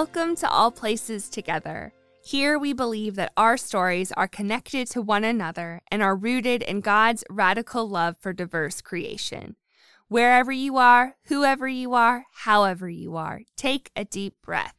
Welcome 0.00 0.34
to 0.36 0.48
All 0.48 0.70
Places 0.70 1.28
Together. 1.28 1.92
Here 2.24 2.58
we 2.58 2.72
believe 2.72 3.16
that 3.16 3.34
our 3.36 3.58
stories 3.58 4.12
are 4.12 4.26
connected 4.26 4.88
to 4.92 5.02
one 5.02 5.24
another 5.24 5.82
and 5.90 6.02
are 6.02 6.16
rooted 6.16 6.62
in 6.62 6.80
God's 6.80 7.22
radical 7.28 7.86
love 7.86 8.16
for 8.18 8.32
diverse 8.32 8.80
creation. 8.80 9.56
Wherever 10.08 10.50
you 10.50 10.78
are, 10.78 11.16
whoever 11.26 11.68
you 11.68 11.92
are, 11.92 12.24
however 12.32 12.88
you 12.88 13.14
are, 13.16 13.42
take 13.58 13.90
a 13.94 14.06
deep 14.06 14.36
breath. 14.42 14.74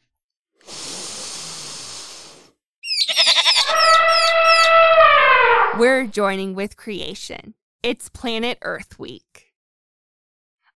We're 5.77 6.07
joining 6.07 6.55
with 6.55 6.77
creation. 6.77 7.53
It's 7.84 8.09
Planet 8.09 8.57
Earth 8.63 8.98
Week. 8.98 9.51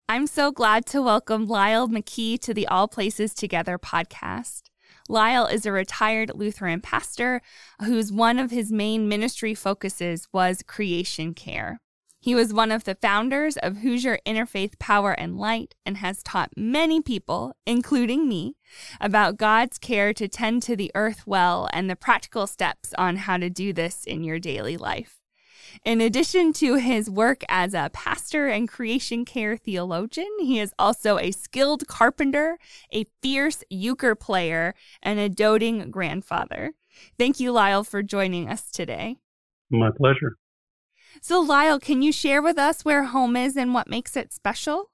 I'm 0.08 0.26
so 0.26 0.50
glad 0.50 0.84
to 0.86 1.00
welcome 1.00 1.46
Lyle 1.46 1.88
McKee 1.88 2.38
to 2.40 2.52
the 2.52 2.66
All 2.66 2.88
Places 2.88 3.34
Together 3.34 3.78
podcast. 3.78 4.62
Lyle 5.08 5.46
is 5.46 5.64
a 5.64 5.72
retired 5.72 6.32
Lutheran 6.34 6.80
pastor 6.80 7.40
whose 7.82 8.12
one 8.12 8.38
of 8.38 8.50
his 8.50 8.70
main 8.70 9.08
ministry 9.08 9.54
focuses 9.54 10.28
was 10.32 10.62
creation 10.66 11.34
care. 11.34 11.80
He 12.20 12.34
was 12.34 12.52
one 12.52 12.70
of 12.70 12.84
the 12.84 12.96
founders 12.96 13.56
of 13.56 13.78
Hoosier 13.78 14.18
Interfaith 14.26 14.78
Power 14.78 15.12
and 15.12 15.38
Light 15.38 15.74
and 15.86 15.96
has 15.96 16.22
taught 16.22 16.50
many 16.56 17.00
people, 17.00 17.54
including 17.66 18.28
me, 18.28 18.54
about 19.00 19.38
God's 19.38 19.78
care 19.78 20.12
to 20.14 20.28
tend 20.28 20.62
to 20.64 20.76
the 20.76 20.92
earth 20.94 21.26
well 21.26 21.68
and 21.72 21.88
the 21.88 21.96
practical 21.96 22.46
steps 22.46 22.92
on 22.98 23.16
how 23.16 23.38
to 23.38 23.48
do 23.48 23.72
this 23.72 24.04
in 24.04 24.24
your 24.24 24.38
daily 24.38 24.76
life. 24.76 25.21
In 25.84 26.00
addition 26.00 26.52
to 26.54 26.76
his 26.76 27.10
work 27.10 27.42
as 27.48 27.74
a 27.74 27.90
pastor 27.92 28.48
and 28.48 28.68
creation 28.68 29.24
care 29.24 29.56
theologian, 29.56 30.30
he 30.40 30.58
is 30.58 30.72
also 30.78 31.18
a 31.18 31.30
skilled 31.30 31.86
carpenter, 31.88 32.58
a 32.92 33.06
fierce 33.20 33.64
euchre 33.70 34.14
player, 34.14 34.74
and 35.02 35.18
a 35.18 35.28
doting 35.28 35.90
grandfather. 35.90 36.74
Thank 37.18 37.40
you, 37.40 37.52
Lyle, 37.52 37.84
for 37.84 38.02
joining 38.02 38.48
us 38.48 38.70
today. 38.70 39.16
My 39.70 39.90
pleasure. 39.90 40.36
So, 41.20 41.40
Lyle, 41.40 41.78
can 41.78 42.02
you 42.02 42.12
share 42.12 42.42
with 42.42 42.58
us 42.58 42.84
where 42.84 43.04
home 43.04 43.36
is 43.36 43.56
and 43.56 43.74
what 43.74 43.88
makes 43.88 44.16
it 44.16 44.32
special? 44.32 44.90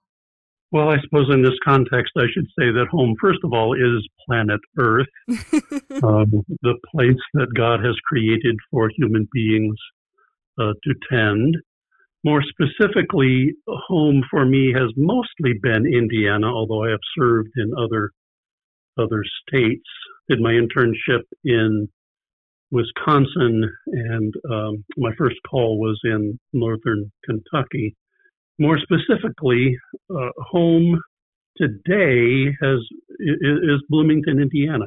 Well, 0.70 0.90
I 0.90 0.96
suppose 1.00 1.32
in 1.32 1.42
this 1.42 1.58
context, 1.64 2.12
I 2.18 2.26
should 2.32 2.46
say 2.58 2.70
that 2.70 2.88
home, 2.90 3.16
first 3.20 3.38
of 3.42 3.54
all, 3.54 3.72
is 3.72 4.06
planet 4.26 4.60
Earth, 4.78 5.06
um, 6.02 6.44
the 6.62 6.74
place 6.94 7.16
that 7.34 7.48
God 7.56 7.82
has 7.82 7.96
created 8.06 8.56
for 8.70 8.90
human 8.94 9.26
beings 9.32 9.76
uh, 10.58 10.72
to 10.84 10.94
tend. 11.10 11.56
More 12.24 12.42
specifically, 12.42 13.54
home 13.68 14.22
for 14.30 14.44
me 14.44 14.72
has 14.72 14.90
mostly 14.96 15.54
been 15.62 15.86
Indiana, 15.86 16.48
although 16.48 16.84
I 16.84 16.90
have 16.90 17.00
served 17.18 17.50
in 17.56 17.72
other 17.76 18.10
other 18.98 19.22
states. 19.46 19.86
Did 20.28 20.40
my 20.40 20.52
internship 20.52 21.22
in 21.44 21.88
Wisconsin, 22.70 23.70
and 23.86 24.34
um, 24.50 24.84
my 24.96 25.10
first 25.16 25.36
call 25.48 25.78
was 25.78 25.98
in 26.04 26.38
northern 26.52 27.10
Kentucky. 27.24 27.96
More 28.58 28.78
specifically, 28.78 29.78
uh, 30.10 30.30
home 30.38 31.00
today 31.56 32.46
has 32.60 32.78
is 33.20 33.82
Bloomington, 33.88 34.40
Indiana. 34.40 34.86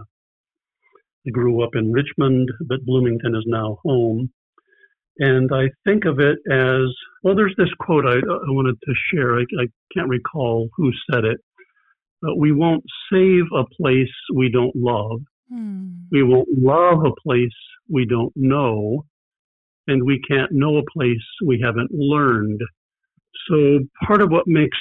I 1.26 1.30
grew 1.32 1.64
up 1.64 1.72
in 1.76 1.92
Richmond, 1.92 2.50
but 2.68 2.86
Bloomington 2.86 3.36
is 3.36 3.44
now 3.48 3.78
home. 3.84 4.32
And 5.20 5.50
I 5.54 5.70
think 5.86 6.06
of 6.06 6.20
it 6.20 6.38
as 6.52 6.88
well, 7.24 7.36
there's 7.36 7.56
this 7.58 7.74
quote 7.80 8.06
I, 8.06 8.16
I 8.16 8.50
wanted 8.50 8.76
to 8.84 8.94
share. 9.12 9.38
I, 9.38 9.42
I, 9.60 9.68
can't 9.96 10.08
recall 10.08 10.70
who 10.76 10.92
said 11.12 11.26
it, 11.26 11.38
but 12.22 12.38
we 12.38 12.52
won't 12.52 12.84
save 13.12 13.44
a 13.56 13.66
place 13.80 14.14
we 14.34 14.50
don't 14.50 14.76
love. 14.76 15.20
Hmm. 15.52 15.90
We 16.12 16.24
won't 16.24 16.48
love 16.58 17.06
a 17.06 17.12
place 17.22 17.50
we 17.90 18.06
don't 18.06 18.32
know. 18.36 19.06
And 19.88 20.04
we 20.04 20.22
can't 20.28 20.52
know 20.52 20.78
a 20.78 20.92
place 20.92 21.26
we 21.46 21.62
haven't 21.64 21.92
learned. 21.92 22.62
So 23.50 23.80
part 24.06 24.22
of 24.22 24.30
what 24.30 24.48
makes 24.48 24.78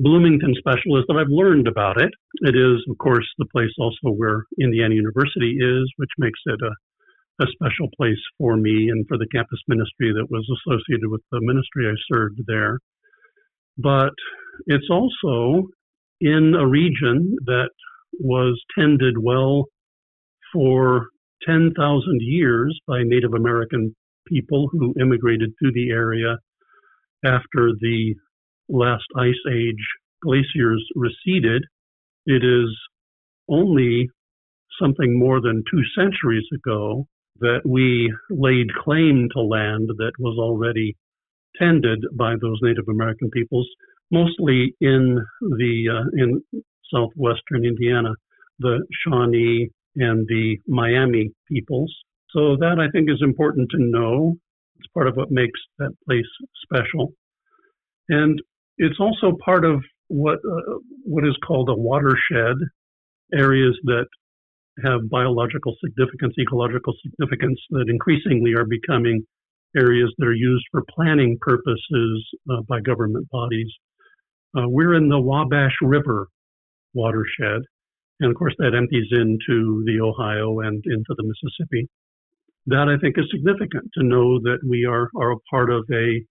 Bloomington 0.00 0.54
special 0.58 0.96
is 0.98 1.04
that 1.08 1.16
I've 1.16 1.28
learned 1.28 1.68
about 1.68 2.00
it. 2.00 2.10
It 2.40 2.56
is, 2.56 2.82
of 2.90 2.98
course, 2.98 3.26
the 3.38 3.46
place 3.52 3.70
also 3.78 4.14
where 4.16 4.44
Indiana 4.58 4.94
University 4.94 5.58
is, 5.60 5.92
which 5.96 6.10
makes 6.18 6.40
it 6.46 6.58
a 6.62 6.72
a 7.40 7.46
special 7.52 7.88
place 7.96 8.20
for 8.38 8.56
me 8.56 8.88
and 8.90 9.06
for 9.08 9.16
the 9.16 9.26
campus 9.32 9.60
ministry 9.66 10.12
that 10.12 10.30
was 10.30 10.46
associated 10.60 11.08
with 11.08 11.22
the 11.32 11.40
ministry 11.40 11.86
I 11.88 11.94
served 12.12 12.40
there. 12.46 12.78
But 13.78 14.12
it's 14.66 14.88
also 14.90 15.68
in 16.20 16.54
a 16.54 16.66
region 16.66 17.36
that 17.46 17.70
was 18.18 18.60
tended 18.78 19.16
well 19.18 19.64
for 20.52 21.06
10,000 21.46 21.72
years 22.20 22.78
by 22.86 23.02
Native 23.02 23.32
American 23.32 23.94
people 24.26 24.68
who 24.70 24.94
immigrated 25.00 25.50
to 25.62 25.72
the 25.72 25.90
area 25.90 26.36
after 27.24 27.72
the 27.80 28.14
last 28.68 29.06
ice 29.16 29.34
age 29.50 29.86
glaciers 30.22 30.84
receded. 30.94 31.64
It 32.26 32.44
is 32.44 32.68
only 33.48 34.08
something 34.80 35.18
more 35.18 35.40
than 35.40 35.64
two 35.70 35.82
centuries 35.96 36.46
ago 36.54 37.06
that 37.40 37.60
we 37.64 38.14
laid 38.30 38.72
claim 38.74 39.28
to 39.34 39.40
land 39.40 39.88
that 39.88 40.12
was 40.18 40.36
already 40.38 40.96
tended 41.56 42.04
by 42.16 42.34
those 42.40 42.58
Native 42.62 42.88
American 42.88 43.30
peoples, 43.30 43.68
mostly 44.10 44.74
in 44.80 45.18
the 45.40 45.84
uh, 45.92 46.22
in 46.22 46.42
southwestern 46.92 47.64
Indiana, 47.64 48.12
the 48.58 48.84
Shawnee 49.04 49.70
and 49.96 50.26
the 50.28 50.58
Miami 50.66 51.32
peoples. 51.48 51.94
So 52.30 52.56
that 52.56 52.78
I 52.78 52.90
think 52.90 53.10
is 53.10 53.22
important 53.22 53.70
to 53.70 53.78
know. 53.78 54.36
It's 54.78 54.88
part 54.94 55.08
of 55.08 55.16
what 55.16 55.30
makes 55.30 55.60
that 55.78 55.92
place 56.06 56.24
special, 56.62 57.12
and 58.08 58.40
it's 58.78 58.98
also 58.98 59.36
part 59.44 59.64
of 59.64 59.82
what 60.08 60.38
uh, 60.38 60.78
what 61.04 61.26
is 61.26 61.36
called 61.46 61.68
a 61.68 61.74
watershed, 61.74 62.56
areas 63.34 63.78
that 63.84 64.06
have 64.84 65.10
biological 65.10 65.74
significance, 65.84 66.34
ecological 66.38 66.94
significance 67.02 67.60
that 67.70 67.88
increasingly 67.88 68.52
are 68.54 68.64
becoming 68.64 69.24
areas 69.76 70.12
that 70.18 70.26
are 70.26 70.34
used 70.34 70.64
for 70.70 70.82
planning 70.94 71.38
purposes 71.40 72.28
uh, 72.50 72.62
by 72.68 72.80
government 72.80 73.28
bodies. 73.30 73.70
Uh, 74.56 74.68
we're 74.68 74.94
in 74.94 75.08
the 75.08 75.20
Wabash 75.20 75.76
River 75.80 76.28
watershed, 76.92 77.62
and 78.18 78.30
of 78.30 78.36
course 78.36 78.54
that 78.58 78.74
empties 78.74 79.06
into 79.12 79.84
the 79.86 80.00
Ohio 80.02 80.60
and 80.60 80.82
into 80.86 81.14
the 81.16 81.22
Mississippi. 81.22 81.88
That 82.66 82.88
I 82.88 83.00
think 83.00 83.16
is 83.16 83.24
significant 83.30 83.90
to 83.94 84.04
know 84.04 84.40
that 84.40 84.58
we 84.68 84.84
are, 84.84 85.08
are 85.16 85.32
a 85.32 85.40
part 85.50 85.70
of 85.70 85.84
a, 85.92 86.22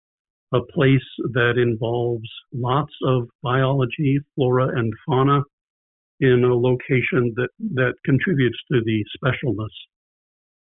a 0.52 0.60
place 0.72 1.00
that 1.32 1.54
involves 1.56 2.28
lots 2.52 2.92
of 3.06 3.28
biology, 3.42 4.18
flora, 4.34 4.68
and 4.76 4.92
fauna 5.06 5.42
in 6.20 6.44
a 6.44 6.54
location 6.54 7.32
that, 7.36 7.48
that 7.74 7.94
contributes 8.04 8.58
to 8.72 8.80
the 8.84 9.04
specialness 9.16 9.74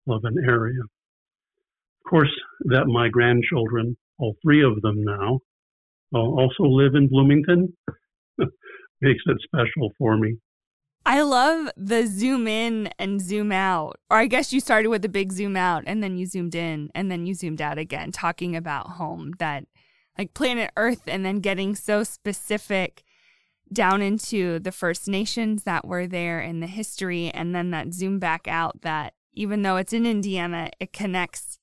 of 0.07 0.21
an 0.23 0.37
area. 0.47 0.81
Of 0.81 2.09
course, 2.09 2.31
that 2.65 2.87
my 2.87 3.09
grandchildren, 3.09 3.95
all 4.19 4.35
three 4.43 4.63
of 4.63 4.81
them 4.81 5.03
now, 5.03 5.39
uh, 6.13 6.19
also 6.19 6.63
live 6.63 6.95
in 6.95 7.07
Bloomington 7.07 7.73
makes 9.01 9.23
it 9.25 9.37
special 9.43 9.91
for 9.97 10.17
me. 10.17 10.37
I 11.05 11.21
love 11.21 11.69
the 11.75 12.05
zoom 12.05 12.47
in 12.47 12.89
and 12.97 13.19
zoom 13.19 13.51
out. 13.51 13.99
Or 14.09 14.17
I 14.17 14.27
guess 14.27 14.53
you 14.53 14.59
started 14.59 14.87
with 14.87 15.03
a 15.03 15.09
big 15.09 15.33
zoom 15.33 15.57
out 15.57 15.83
and 15.85 16.01
then 16.01 16.17
you 16.17 16.25
zoomed 16.25 16.55
in 16.55 16.89
and 16.95 17.11
then 17.11 17.25
you 17.25 17.33
zoomed 17.33 17.61
out 17.61 17.77
again, 17.77 18.11
talking 18.11 18.55
about 18.55 18.91
home, 18.91 19.33
that 19.39 19.65
like 20.17 20.33
planet 20.33 20.71
Earth, 20.77 21.03
and 21.07 21.25
then 21.25 21.39
getting 21.39 21.75
so 21.75 22.03
specific 22.03 23.03
down 23.71 24.01
into 24.01 24.59
the 24.59 24.71
First 24.71 25.07
Nations 25.07 25.63
that 25.63 25.87
were 25.87 26.07
there 26.07 26.41
in 26.41 26.59
the 26.59 26.67
history, 26.67 27.29
and 27.31 27.55
then 27.55 27.71
that 27.71 27.93
zoom 27.93 28.19
back 28.19 28.47
out 28.47 28.81
that 28.81 29.13
even 29.33 29.61
though 29.61 29.77
it's 29.77 29.93
in 29.93 30.05
Indiana, 30.05 30.69
it 30.79 30.93
connects 30.93 31.59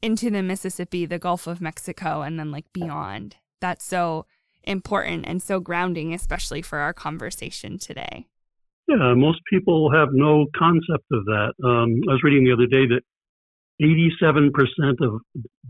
into 0.00 0.30
the 0.30 0.42
Mississippi, 0.42 1.06
the 1.06 1.18
Gulf 1.18 1.46
of 1.46 1.60
Mexico, 1.60 2.22
and 2.22 2.38
then 2.38 2.50
like 2.50 2.72
beyond. 2.72 3.36
That's 3.60 3.84
so 3.84 4.26
important 4.64 5.24
and 5.26 5.42
so 5.42 5.60
grounding, 5.60 6.12
especially 6.12 6.62
for 6.62 6.78
our 6.78 6.92
conversation 6.92 7.78
today. 7.78 8.26
Yeah, 8.88 9.14
most 9.14 9.40
people 9.48 9.92
have 9.92 10.08
no 10.12 10.46
concept 10.56 11.06
of 11.12 11.24
that. 11.26 11.52
Um, 11.64 12.00
I 12.08 12.12
was 12.12 12.22
reading 12.24 12.44
the 12.44 12.52
other 12.52 12.66
day 12.66 12.86
that 12.88 13.02
87% 13.80 14.50
of 15.00 15.20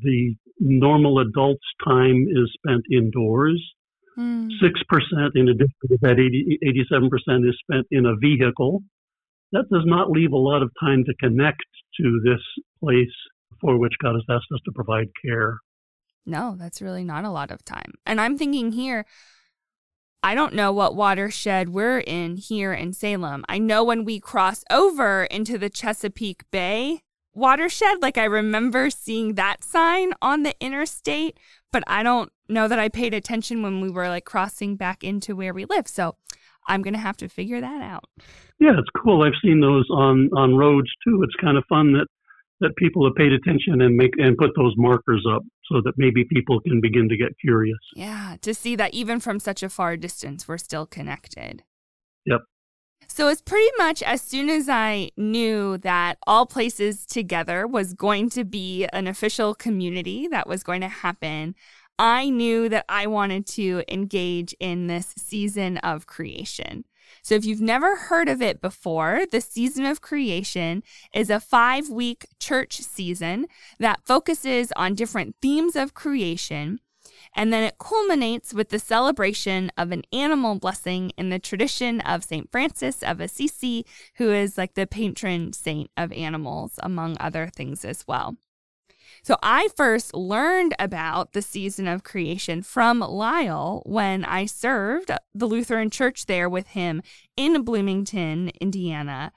the 0.01 0.35
normal 0.59 1.19
adult's 1.19 1.61
time 1.85 2.27
is 2.29 2.51
spent 2.55 2.85
indoors. 2.91 3.63
Hmm. 4.15 4.49
Six 4.61 4.81
percent, 4.89 5.33
in 5.35 5.49
addition 5.49 5.75
to 5.89 5.99
that, 6.03 6.19
87 6.19 7.09
percent 7.09 7.45
is 7.47 7.57
spent 7.63 7.87
in 7.91 8.07
a 8.07 8.17
vehicle. 8.17 8.83
That 9.53 9.69
does 9.71 9.85
not 9.85 10.11
leave 10.11 10.33
a 10.33 10.37
lot 10.37 10.63
of 10.63 10.71
time 10.81 11.05
to 11.05 11.15
connect 11.21 11.63
to 12.01 12.21
this 12.25 12.41
place 12.81 13.15
for 13.61 13.79
which 13.79 13.93
God 14.03 14.15
has 14.15 14.25
asked 14.29 14.53
us 14.53 14.61
to 14.65 14.73
provide 14.73 15.09
care. 15.25 15.59
No, 16.25 16.57
that's 16.59 16.83
really 16.83 17.05
not 17.05 17.25
a 17.25 17.31
lot 17.31 17.51
of 17.51 17.65
time. 17.65 17.95
And 18.07 18.21
I'm 18.21 18.39
thinking 18.39 18.73
here, 18.73 19.05
I 20.23 20.35
don't 20.35 20.55
know 20.55 20.73
what 20.73 20.95
watershed 20.95 21.71
we're 21.71 21.99
in 21.99 22.37
here 22.37 22.73
in 22.73 22.93
Salem. 22.93 23.45
I 23.49 23.59
know 23.59 23.83
when 23.83 24.05
we 24.05 24.21
cross 24.21 24.63
over 24.71 25.25
into 25.25 25.59
the 25.59 25.69
Chesapeake 25.69 26.49
Bay 26.51 27.03
watershed, 27.35 28.01
like 28.01 28.19
I 28.19 28.25
remember 28.25 28.89
seeing 28.91 29.35
that 29.35 29.65
sign 29.65 30.13
on 30.23 30.43
the 30.43 30.55
interstate, 30.61 31.39
but 31.73 31.83
I 31.87 32.03
don't 32.03 32.31
know 32.49 32.69
that 32.69 32.79
I 32.79 32.89
paid 32.89 33.15
attention 33.15 33.63
when 33.63 33.81
we 33.81 33.91
were 33.91 34.09
like 34.09 34.25
crossing 34.25 34.77
back 34.77 35.05
into 35.05 35.35
where 35.37 35.55
we 35.55 35.65
live. 35.65 35.89
So 35.89 36.17
I'm 36.69 36.83
going 36.83 36.95
to 36.95 37.01
have 37.01 37.17
to 37.19 37.29
figure 37.29 37.61
that 37.61 37.83
out. 37.83 38.05
Yeah, 38.61 38.79
it's 38.79 38.91
cool. 39.03 39.25
I've 39.25 39.33
seen 39.43 39.61
those 39.61 39.87
on 39.91 40.31
on 40.37 40.57
roads 40.57 40.91
too. 41.05 41.23
It's 41.23 41.35
kind 41.41 41.57
of 41.57 41.65
fun 41.69 41.93
that 41.93 42.07
that 42.61 42.77
people 42.77 43.05
have 43.05 43.15
paid 43.17 43.33
attention 43.33 43.83
and 43.83 43.97
make 43.97 44.13
and 44.19 44.37
put 44.37 44.51
those 44.57 44.73
markers 44.77 45.27
up 45.29 45.43
so 45.71 45.81
that 45.85 45.95
maybe 45.97 46.25
people 46.25 46.61
can 46.61 46.81
begin 46.81 47.09
to 47.09 47.17
get 47.17 47.33
curious. 47.41 47.79
Yeah, 47.95 48.37
to 48.43 48.55
see 48.55 48.77
that 48.77 48.95
even 48.95 49.21
from 49.21 49.41
such 49.41 49.63
a 49.63 49.69
far 49.69 49.97
distance, 49.97 50.47
we're 50.47 50.59
still 50.59 50.87
connected. 50.87 51.65
Yep. 52.25 52.41
So 53.09 53.29
it's 53.29 53.43
pretty 53.43 53.71
much 53.77 54.03
as 54.03 54.23
soon 54.23 54.49
as 54.49 54.69
I 54.69 55.11
knew 55.17 55.77
that 55.79 56.19
All 56.27 56.47
Places 56.47 57.05
Together 57.05 57.67
was 57.67 57.95
going 57.95 58.31
to 58.31 58.45
be 58.45 58.87
an 58.93 59.07
official 59.07 59.55
community 59.55 60.29
that 60.29 60.49
was 60.49 60.63
going 60.63 60.81
to 60.81 60.89
happen, 60.89 61.55
I 62.03 62.31
knew 62.31 62.69
that 62.69 62.85
I 62.89 63.07
wanted 63.07 63.47
to 63.59 63.85
engage 63.87 64.57
in 64.59 64.89
this 64.89 65.15
season 65.17 65.79
of 65.79 66.05
creation. 66.05 66.85
So, 67.23 67.37
if 67.37 67.45
you've 67.45 67.61
never 67.61 67.95
heard 67.95 68.29
of 68.29 68.43
it 68.43 68.61
before, 68.61 69.23
the 69.31 69.41
season 69.41 69.87
of 69.87 70.01
creation 70.01 70.83
is 71.15 71.31
a 71.31 71.39
five 71.39 71.89
week 71.91 72.27
church 72.41 72.79
season 72.79 73.47
that 73.79 74.05
focuses 74.05 74.73
on 74.75 74.97
different 74.97 75.37
themes 75.41 75.77
of 75.77 75.95
creation. 75.95 76.81
And 77.37 77.53
then 77.53 77.63
it 77.63 77.79
culminates 77.79 78.53
with 78.53 78.71
the 78.71 78.81
celebration 78.81 79.71
of 79.79 79.93
an 79.93 80.03
animal 80.13 80.57
blessing 80.57 81.13
in 81.17 81.29
the 81.29 81.39
tradition 81.39 82.01
of 82.01 82.25
St. 82.25 82.51
Francis 82.51 83.05
of 83.05 83.21
Assisi, 83.21 83.87
who 84.17 84.33
is 84.33 84.59
like 84.59 84.75
the 84.75 84.89
patron 84.89 85.53
saint 85.53 85.89
of 85.97 86.11
animals, 86.11 86.81
among 86.83 87.17
other 87.21 87.47
things 87.47 87.85
as 87.85 88.05
well. 88.09 88.37
So 89.25 89.37
I 89.41 89.69
first 89.77 90.15
learned 90.15 90.75
about 90.81 91.33
the 91.33 91.43
season 91.43 91.87
of 91.87 92.03
creation 92.03 92.61
from 92.63 92.99
Lyle 92.99 93.83
when 93.87 94.25
I 94.25 94.47
served 94.47 95.13
the 95.33 95.47
Lutheran 95.47 95.91
church 95.91 96.27
there 96.27 96.49
with 96.49 96.69
him 96.69 97.03
in 97.37 97.63
Bloomington, 97.63 98.51
Indiana. 98.61 99.33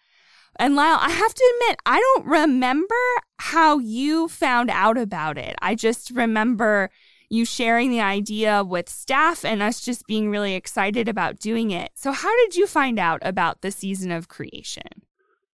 And 0.57 0.75
Lyle, 0.75 0.97
I 0.99 1.11
have 1.11 1.35
to 1.35 1.53
admit, 1.53 1.79
I 1.85 1.99
don't 1.99 2.25
remember 2.25 2.95
how 3.37 3.77
you 3.77 4.27
found 4.27 4.71
out 4.71 4.97
about 4.97 5.37
it. 5.37 5.55
I 5.61 5.75
just 5.75 6.09
remember 6.09 6.89
you 7.29 7.45
sharing 7.45 7.91
the 7.91 8.01
idea 8.01 8.63
with 8.63 8.89
staff 8.89 9.45
and 9.45 9.61
us 9.61 9.81
just 9.81 10.07
being 10.07 10.31
really 10.31 10.55
excited 10.55 11.07
about 11.07 11.37
doing 11.39 11.69
it. 11.69 11.91
So, 11.93 12.11
how 12.11 12.35
did 12.43 12.55
you 12.55 12.65
find 12.65 12.97
out 12.97 13.19
about 13.21 13.61
the 13.61 13.71
season 13.71 14.11
of 14.11 14.29
creation? 14.29 14.83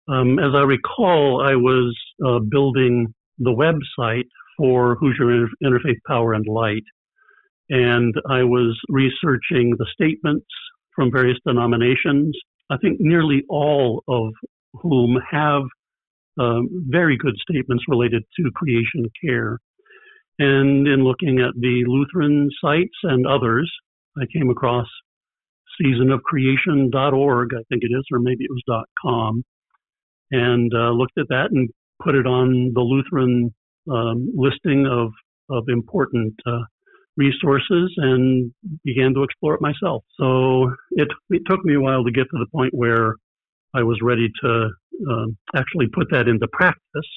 Um, 0.08 0.40
as 0.40 0.54
I 0.56 0.62
recall, 0.62 1.42
I 1.46 1.56
was 1.56 1.96
uh, 2.26 2.40
building 2.40 3.14
the 3.38 3.52
website 3.52 4.28
for 4.58 4.96
Hoosier 4.96 5.48
Interfaith 5.64 6.00
Power 6.08 6.34
and 6.34 6.46
Light. 6.48 6.84
And 7.70 8.14
I 8.30 8.44
was 8.44 8.80
researching 8.90 9.76
the 9.78 9.88
statements 9.92 10.46
from 10.96 11.12
various 11.12 11.38
denominations. 11.46 12.38
I 12.70 12.78
think 12.78 12.98
nearly 13.00 13.44
all 13.50 14.04
of 14.08 14.34
whom 14.74 15.20
have 15.30 15.64
um, 16.40 16.68
very 16.90 17.18
good 17.18 17.36
statements 17.50 17.84
related 17.88 18.24
to 18.38 18.52
creation 18.56 19.06
care. 19.24 19.60
And 20.38 20.88
in 20.88 21.04
looking 21.04 21.40
at 21.40 21.54
the 21.60 21.84
Lutheran 21.88 22.50
sites 22.62 22.98
and 23.04 23.26
others, 23.26 23.72
I 24.18 24.26
came 24.34 24.50
across 24.50 24.88
seasonofcreation.org, 25.82 27.50
I 27.54 27.64
think 27.70 27.84
it 27.84 27.92
is, 27.92 28.06
or 28.12 28.20
maybe 28.20 28.46
it 28.46 28.52
was 28.52 28.86
.com, 29.02 29.44
and 30.32 30.72
uh, 30.74 30.92
looked 30.92 31.18
at 31.18 31.28
that 31.30 31.50
and 31.52 31.70
put 32.04 32.16
it 32.16 32.26
on 32.26 32.72
the 32.74 32.82
Lutheran 32.82 33.54
um, 33.92 34.32
listing 34.36 34.88
of 34.88 35.12
of 35.50 35.66
important 35.70 36.34
uh, 36.46 36.64
resources 37.18 37.94
and 37.98 38.52
began 38.84 39.14
to 39.14 39.24
explore 39.24 39.56
it 39.56 39.62
myself. 39.62 40.04
So 40.20 40.72
it 40.92 41.08
it 41.30 41.44
took 41.50 41.64
me 41.64 41.76
a 41.76 41.80
while 41.80 42.04
to 42.04 42.12
get 42.12 42.24
to 42.24 42.38
the 42.38 42.48
point 42.52 42.74
where 42.74 43.16
I 43.74 43.84
was 43.84 44.00
ready 44.02 44.32
to 44.44 44.70
um, 45.10 45.38
actually 45.56 45.88
put 45.94 46.08
that 46.12 46.28
into 46.28 46.48
practice. 46.48 47.10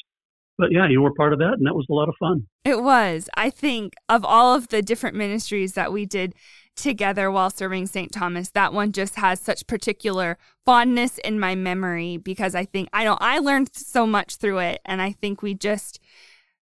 But 0.59 0.73
yeah, 0.73 0.89
you 0.89 1.01
were 1.01 1.15
part 1.15 1.33
of 1.33 1.39
that, 1.39 1.55
and 1.57 1.67
that 1.67 1.75
was 1.75 1.87
a 1.89 1.95
lot 1.95 2.09
of 2.09 2.17
fun. 2.19 2.49
It 2.65 2.83
was. 2.83 3.29
I 3.37 3.49
think 3.49 3.95
of 4.09 4.25
all 4.25 4.57
of 4.57 4.69
the 4.69 4.83
different 4.83 5.17
ministries 5.17 5.75
that 5.75 5.93
we 5.93 6.05
did 6.05 6.35
together 6.79 7.31
while 7.31 7.51
serving 7.51 7.87
St. 7.87 8.11
Thomas, 8.13 8.51
that 8.51 8.73
one 8.73 8.93
just 8.93 9.17
has 9.17 9.41
such 9.41 9.67
particular 9.67 10.39
fondness 10.65 11.19
in 11.19 11.39
my 11.39 11.55
memory 11.55 12.17
because 12.17 12.55
I 12.55 12.65
think 12.65 12.89
I 12.93 13.05
know 13.05 13.19
I 13.21 13.39
learned 13.39 13.71
so 13.75 14.07
much 14.07 14.37
through 14.37 14.59
it, 14.59 14.81
and 14.85 15.03
I 15.03 15.13
think 15.13 15.43
we 15.43 15.55
just 15.55 16.01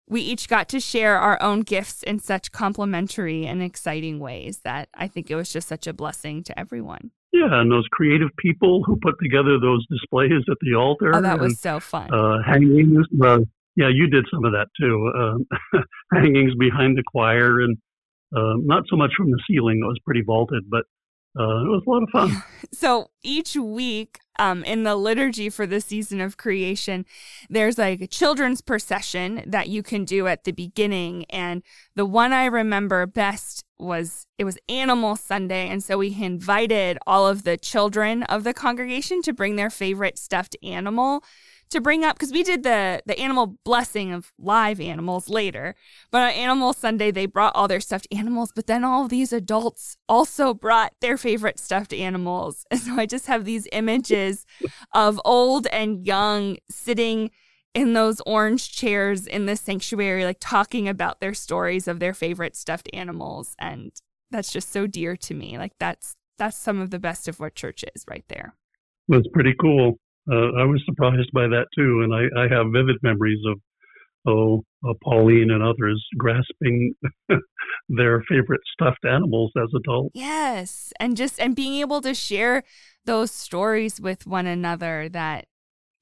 we 0.09 0.21
each 0.21 0.49
got 0.49 0.69
to 0.71 0.81
share 0.81 1.19
our 1.19 1.41
own 1.43 1.61
gifts 1.61 2.03
in 2.03 2.19
such 2.19 2.53
complementary 2.53 3.45
and 3.47 3.63
exciting 3.63 4.21
ways 4.21 4.61
that 4.65 4.89
I 4.95 5.09
think 5.09 5.31
it 5.31 5.35
was 5.35 5.53
just 5.53 5.69
such 5.69 5.87
a 5.87 5.93
blessing 5.93 6.43
to 6.45 6.59
everyone. 6.59 7.11
Yeah, 7.33 7.61
and 7.61 7.71
those 7.71 7.87
creative 7.91 8.31
people 8.39 8.83
who 8.85 8.97
put 9.03 9.17
together 9.21 9.59
those 9.61 9.85
displays 9.89 10.43
at 10.51 10.57
the 10.63 10.75
altar. 10.75 11.15
Oh, 11.15 11.21
that 11.21 11.35
and, 11.35 11.43
was 11.43 11.61
so 11.61 11.81
fun. 11.81 12.13
Uh, 12.13 12.39
hangings. 12.47 13.07
Uh, 13.23 13.41
yeah, 13.75 13.91
you 13.93 14.09
did 14.09 14.25
some 14.33 14.45
of 14.45 14.53
that 14.53 14.69
too. 14.81 15.13
Uh, 15.15 15.81
hangings 16.13 16.55
behind 16.55 16.97
the 16.97 17.03
choir, 17.03 17.61
and 17.61 17.77
uh, 18.35 18.55
not 18.59 18.85
so 18.89 18.97
much 18.97 19.13
from 19.17 19.31
the 19.31 19.41
ceiling. 19.49 19.81
It 19.83 19.87
was 19.87 19.99
pretty 20.05 20.23
vaulted, 20.23 20.65
but 20.69 20.85
uh, 21.39 21.65
it 21.65 21.69
was 21.69 21.83
a 21.87 21.91
lot 21.91 22.03
of 22.03 22.09
fun. 22.11 22.43
So 22.73 23.11
each 23.23 23.55
week 23.57 24.19
um, 24.39 24.65
in 24.65 24.83
the 24.83 24.97
liturgy 24.97 25.49
for 25.51 25.67
the 25.67 25.81
season 25.81 26.21
of 26.21 26.37
creation, 26.37 27.07
there's 27.49 27.79
like 27.79 28.01
a 28.01 28.07
children's 28.07 28.61
procession 28.61 29.43
that 29.47 29.69
you 29.69 29.83
can 29.83 30.05
do 30.05 30.27
at 30.27 30.45
the 30.45 30.53
beginning. 30.53 31.27
And 31.31 31.63
the 31.95 32.05
one 32.05 32.33
I 32.33 32.47
remember 32.47 33.07
best 33.07 33.65
was 33.79 34.27
it 34.37 34.45
was 34.45 34.59
Animal 34.69 35.15
Sunday. 35.15 35.69
And 35.69 35.83
so 35.83 35.99
we 35.99 36.17
invited 36.21 36.99
all 37.07 37.27
of 37.27 37.45
the 37.45 37.57
children 37.57 38.25
of 38.25 38.43
the 38.43 38.53
congregation 38.53 39.23
to 39.23 39.33
bring 39.33 39.57
their 39.57 39.71
favorite 39.71 40.19
stuffed 40.19 40.57
animal 40.63 41.23
to 41.71 41.81
bring 41.81 42.05
up 42.05 42.17
because 42.17 42.33
we 42.33 42.43
did 42.43 42.63
the 42.63 43.03
the 43.07 43.19
animal 43.19 43.59
blessing 43.65 44.13
of 44.13 44.33
live 44.39 44.81
animals 44.81 45.29
later 45.29 45.75
but 46.11 46.23
on 46.23 46.31
animal 46.31 46.73
sunday 46.73 47.11
they 47.11 47.27
brought 47.27 47.55
all 47.55 47.69
their 47.69 47.81
stuffed 47.81 48.07
animals 48.11 48.53
but 48.55 48.67
then 48.67 48.85
all 48.85 49.09
these 49.09 49.33
adults 49.33 49.97
also 50.09 50.55
brought 50.55 50.93
their 51.01 51.17
favorite 51.17 51.59
stuffed 51.59 51.93
animals. 51.93 52.65
And 52.71 52.81
so 52.81 52.95
i 52.97 53.07
just 53.07 53.27
have 53.27 53.45
these 53.45 53.67
images 53.73 54.47
of 54.95 55.21
old 55.25 55.67
and 55.69 56.07
young 56.07 56.57
sitting 56.71 57.31
in 57.75 57.93
those 57.93 58.23
orange 58.25 58.73
chairs 58.73 59.27
in 59.27 59.47
the 59.47 59.57
sanctuary 59.57 60.25
like 60.25 60.39
talking 60.41 60.89
about 60.89 61.21
their 61.21 61.35
stories 61.35 61.87
of 61.87 62.01
their 62.01 62.15
favorite 62.15 62.57
stuffed 62.57 62.89
animals 62.95 63.55
and 63.59 63.93
that's 64.31 64.53
just 64.53 64.71
so 64.71 64.87
dear 64.87 65.17
to 65.17 65.35
me. 65.35 65.59
Like 65.59 65.73
that's 65.79 66.17
that's 66.39 66.57
some 66.57 66.81
of 66.81 66.91
the 66.91 66.99
best 66.99 67.29
of 67.29 67.41
what 67.41 67.55
church 67.55 67.85
is 67.95 68.05
right 68.09 68.25
there. 68.29 68.55
That's 69.09 69.27
pretty 69.33 69.55
cool 69.61 69.99
uh, 70.31 70.61
I 70.61 70.65
was 70.65 70.83
surprised 70.85 71.31
by 71.33 71.47
that 71.49 71.67
too, 71.77 72.03
and 72.03 72.15
I, 72.15 72.45
I 72.45 72.49
have 72.49 72.73
vivid 72.73 72.97
memories 73.03 73.41
of 73.47 73.61
oh 74.29 74.65
uh, 74.89 74.93
Pauline 75.05 75.51
and 75.51 75.63
others 75.63 76.05
grasping 76.19 76.95
their 77.89 78.23
favorite 78.29 78.61
stuffed 78.73 79.05
animals 79.05 79.53
as 79.57 79.69
adults. 79.77 80.11
Yes, 80.15 80.93
and 80.99 81.17
just 81.17 81.41
and 81.41 81.55
being 81.55 81.75
able 81.75 82.01
to 82.03 82.15
share 82.15 82.65
those 83.05 83.31
stories 83.31 84.01
with 84.01 84.27
one 84.27 84.47
another 84.47 85.09
that 85.11 85.47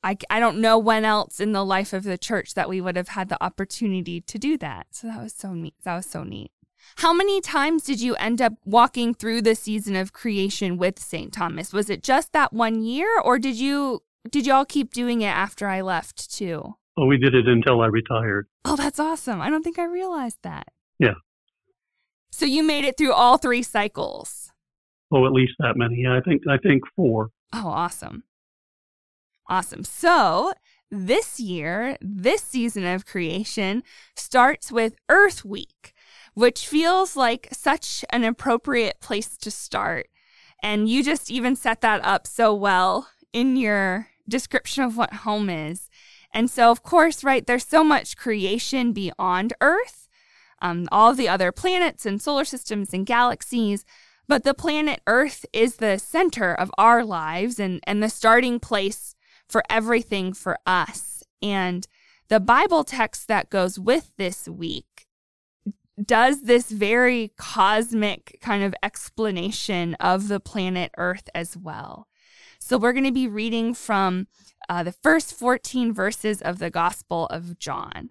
I, 0.02 0.18
I 0.28 0.38
don't 0.38 0.60
know 0.60 0.78
when 0.78 1.04
else 1.04 1.40
in 1.40 1.52
the 1.52 1.64
life 1.64 1.92
of 1.92 2.04
the 2.04 2.18
church 2.18 2.54
that 2.54 2.68
we 2.68 2.80
would 2.80 2.96
have 2.96 3.08
had 3.08 3.30
the 3.30 3.42
opportunity 3.42 4.20
to 4.20 4.38
do 4.38 4.58
that. 4.58 4.88
So 4.90 5.06
that 5.06 5.22
was 5.22 5.32
so 5.32 5.54
neat. 5.54 5.74
That 5.84 5.96
was 5.96 6.06
so 6.06 6.24
neat. 6.24 6.50
How 6.96 7.14
many 7.14 7.40
times 7.40 7.84
did 7.84 8.02
you 8.02 8.14
end 8.16 8.42
up 8.42 8.52
walking 8.66 9.14
through 9.14 9.40
the 9.42 9.54
season 9.54 9.96
of 9.96 10.12
creation 10.12 10.76
with 10.76 10.98
St. 10.98 11.32
Thomas? 11.32 11.72
Was 11.72 11.88
it 11.88 12.02
just 12.02 12.32
that 12.32 12.52
one 12.52 12.82
year 12.82 13.08
or 13.18 13.38
did 13.38 13.56
you 13.56 14.02
did 14.30 14.46
y'all 14.46 14.64
keep 14.64 14.92
doing 14.92 15.20
it 15.20 15.26
after 15.26 15.68
I 15.68 15.80
left 15.80 16.32
too? 16.32 16.76
Oh, 16.96 17.06
we 17.06 17.18
did 17.18 17.34
it 17.34 17.48
until 17.48 17.80
I 17.80 17.86
retired. 17.86 18.46
Oh, 18.64 18.76
that's 18.76 19.00
awesome. 19.00 19.40
I 19.40 19.50
don't 19.50 19.62
think 19.62 19.78
I 19.78 19.84
realized 19.84 20.38
that. 20.42 20.68
Yeah. 20.98 21.14
So 22.30 22.46
you 22.46 22.62
made 22.62 22.84
it 22.84 22.96
through 22.96 23.12
all 23.12 23.36
three 23.36 23.62
cycles. 23.62 24.52
Oh, 25.12 25.26
at 25.26 25.32
least 25.32 25.54
that 25.58 25.76
many. 25.76 26.02
Yeah, 26.02 26.16
I 26.16 26.20
think 26.20 26.42
I 26.48 26.56
think 26.58 26.82
four. 26.96 27.30
Oh, 27.52 27.68
awesome. 27.68 28.24
Awesome. 29.48 29.84
So 29.84 30.52
this 30.90 31.38
year, 31.38 31.96
this 32.00 32.42
season 32.42 32.84
of 32.86 33.06
creation 33.06 33.82
starts 34.16 34.72
with 34.72 34.94
Earth 35.08 35.44
Week, 35.44 35.92
which 36.34 36.66
feels 36.66 37.16
like 37.16 37.48
such 37.52 38.04
an 38.10 38.24
appropriate 38.24 39.00
place 39.00 39.36
to 39.38 39.50
start. 39.50 40.06
And 40.62 40.88
you 40.88 41.02
just 41.02 41.30
even 41.30 41.56
set 41.56 41.80
that 41.82 42.04
up 42.04 42.26
so 42.26 42.54
well 42.54 43.08
in 43.32 43.56
your 43.56 44.08
description 44.28 44.84
of 44.84 44.96
what 44.96 45.12
home 45.12 45.50
is. 45.50 45.88
And 46.32 46.50
so, 46.50 46.70
of 46.70 46.82
course, 46.82 47.22
right, 47.22 47.46
there's 47.46 47.66
so 47.66 47.84
much 47.84 48.16
creation 48.16 48.92
beyond 48.92 49.52
Earth, 49.60 50.08
um, 50.60 50.88
all 50.90 51.14
the 51.14 51.28
other 51.28 51.52
planets 51.52 52.04
and 52.04 52.20
solar 52.20 52.44
systems 52.44 52.92
and 52.92 53.06
galaxies. 53.06 53.84
But 54.26 54.42
the 54.42 54.54
planet 54.54 55.00
Earth 55.06 55.44
is 55.52 55.76
the 55.76 55.98
center 55.98 56.54
of 56.54 56.70
our 56.78 57.04
lives 57.04 57.60
and, 57.60 57.80
and 57.86 58.02
the 58.02 58.08
starting 58.08 58.58
place 58.58 59.14
for 59.48 59.62
everything 59.68 60.32
for 60.32 60.58
us. 60.66 61.22
And 61.42 61.86
the 62.28 62.40
Bible 62.40 62.84
text 62.84 63.28
that 63.28 63.50
goes 63.50 63.78
with 63.78 64.12
this 64.16 64.48
week 64.48 65.06
does 66.02 66.42
this 66.42 66.70
very 66.70 67.32
cosmic 67.36 68.38
kind 68.40 68.64
of 68.64 68.74
explanation 68.82 69.94
of 69.94 70.28
the 70.28 70.40
planet 70.40 70.90
Earth 70.96 71.28
as 71.34 71.56
well. 71.56 72.08
So 72.64 72.78
we're 72.78 72.94
going 72.94 73.04
to 73.04 73.12
be 73.12 73.28
reading 73.28 73.74
from 73.74 74.26
uh, 74.70 74.82
the 74.84 74.92
first 74.92 75.34
14 75.34 75.92
verses 75.92 76.40
of 76.40 76.58
the 76.58 76.70
Gospel 76.70 77.26
of 77.26 77.58
John. 77.58 78.08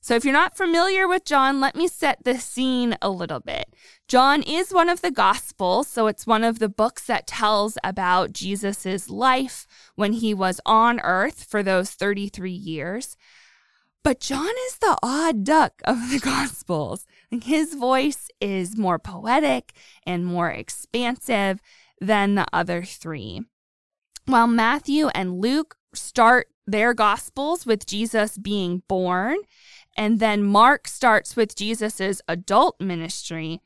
So, 0.00 0.16
if 0.16 0.24
you're 0.24 0.32
not 0.32 0.56
familiar 0.56 1.06
with 1.06 1.24
John, 1.24 1.60
let 1.60 1.76
me 1.76 1.86
set 1.86 2.24
the 2.24 2.36
scene 2.38 2.96
a 3.00 3.10
little 3.10 3.38
bit. 3.38 3.72
John 4.08 4.42
is 4.42 4.74
one 4.74 4.88
of 4.88 5.02
the 5.02 5.12
Gospels, 5.12 5.86
so 5.86 6.08
it's 6.08 6.26
one 6.26 6.42
of 6.42 6.58
the 6.58 6.68
books 6.68 7.06
that 7.06 7.28
tells 7.28 7.78
about 7.84 8.32
Jesus' 8.32 9.08
life 9.08 9.68
when 9.94 10.14
he 10.14 10.34
was 10.34 10.60
on 10.66 10.98
earth 11.04 11.44
for 11.44 11.62
those 11.62 11.92
33 11.92 12.50
years. 12.50 13.16
But 14.02 14.18
John 14.18 14.54
is 14.66 14.78
the 14.78 14.98
odd 15.00 15.44
duck 15.44 15.80
of 15.84 16.10
the 16.10 16.18
Gospels. 16.24 17.06
His 17.30 17.74
voice 17.74 18.30
is 18.40 18.76
more 18.76 18.98
poetic 18.98 19.74
and 20.04 20.26
more 20.26 20.50
expansive 20.50 21.60
than 22.00 22.34
the 22.34 22.46
other 22.52 22.82
three. 22.82 23.42
While 24.26 24.48
Matthew 24.48 25.06
and 25.08 25.40
Luke 25.40 25.76
start 25.94 26.48
their 26.66 26.94
Gospels 26.94 27.64
with 27.64 27.86
Jesus 27.86 28.36
being 28.36 28.82
born, 28.88 29.36
and 29.96 30.18
then 30.18 30.42
Mark 30.42 30.88
starts 30.88 31.36
with 31.36 31.54
Jesus's 31.54 32.20
adult 32.26 32.80
ministry, 32.80 33.60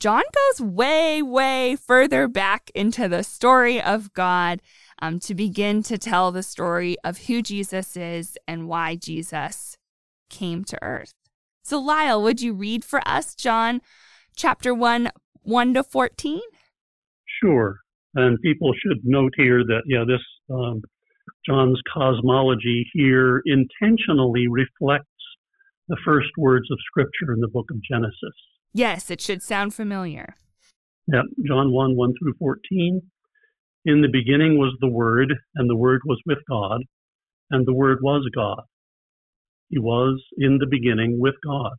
John 0.00 0.24
goes 0.34 0.60
way, 0.60 1.22
way 1.22 1.76
further 1.76 2.26
back 2.26 2.72
into 2.74 3.08
the 3.08 3.22
story 3.22 3.80
of 3.80 4.12
God 4.12 4.60
um, 5.00 5.20
to 5.20 5.36
begin 5.36 5.84
to 5.84 5.96
tell 5.96 6.32
the 6.32 6.42
story 6.42 6.96
of 7.04 7.26
who 7.26 7.40
Jesus 7.40 7.96
is 7.96 8.36
and 8.48 8.66
why 8.66 8.96
Jesus 8.96 9.78
came 10.28 10.64
to 10.64 10.82
earth. 10.82 11.14
So, 11.62 11.78
Lyle, 11.78 12.20
would 12.20 12.40
you 12.40 12.54
read 12.54 12.84
for 12.84 13.00
us 13.06 13.36
John 13.36 13.80
chapter 14.34 14.74
1, 14.74 15.12
1 15.42 15.74
to 15.74 15.84
14? 15.84 16.40
Sure. 17.40 17.81
And 18.14 18.40
people 18.40 18.72
should 18.74 19.00
note 19.04 19.32
here 19.36 19.64
that, 19.64 19.82
yeah, 19.86 20.04
this 20.06 20.20
um, 20.50 20.82
John's 21.46 21.80
cosmology 21.92 22.88
here 22.92 23.42
intentionally 23.46 24.48
reflects 24.48 25.06
the 25.88 25.96
first 26.04 26.28
words 26.36 26.70
of 26.70 26.78
Scripture 26.86 27.32
in 27.32 27.40
the 27.40 27.48
book 27.48 27.70
of 27.70 27.82
Genesis. 27.82 28.34
Yes, 28.74 29.10
it 29.10 29.20
should 29.20 29.42
sound 29.42 29.74
familiar. 29.74 30.36
Yeah, 31.06 31.22
John 31.46 31.72
1 31.72 31.96
1 31.96 32.14
through 32.18 32.34
14. 32.38 33.02
In 33.84 34.00
the 34.00 34.08
beginning 34.08 34.58
was 34.58 34.76
the 34.80 34.88
Word, 34.88 35.34
and 35.56 35.68
the 35.68 35.76
Word 35.76 36.02
was 36.04 36.20
with 36.24 36.38
God, 36.48 36.82
and 37.50 37.66
the 37.66 37.74
Word 37.74 37.98
was 38.02 38.28
God. 38.34 38.62
He 39.68 39.78
was 39.78 40.22
in 40.38 40.58
the 40.58 40.66
beginning 40.66 41.18
with 41.18 41.34
God. 41.44 41.72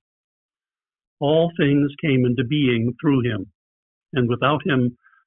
All 1.19 1.51
things 1.57 1.91
came 2.03 2.25
into 2.25 2.43
being 2.43 2.93
through 2.99 3.21
him, 3.21 3.51
and 4.11 4.27
without 4.27 4.61
him 4.65 4.97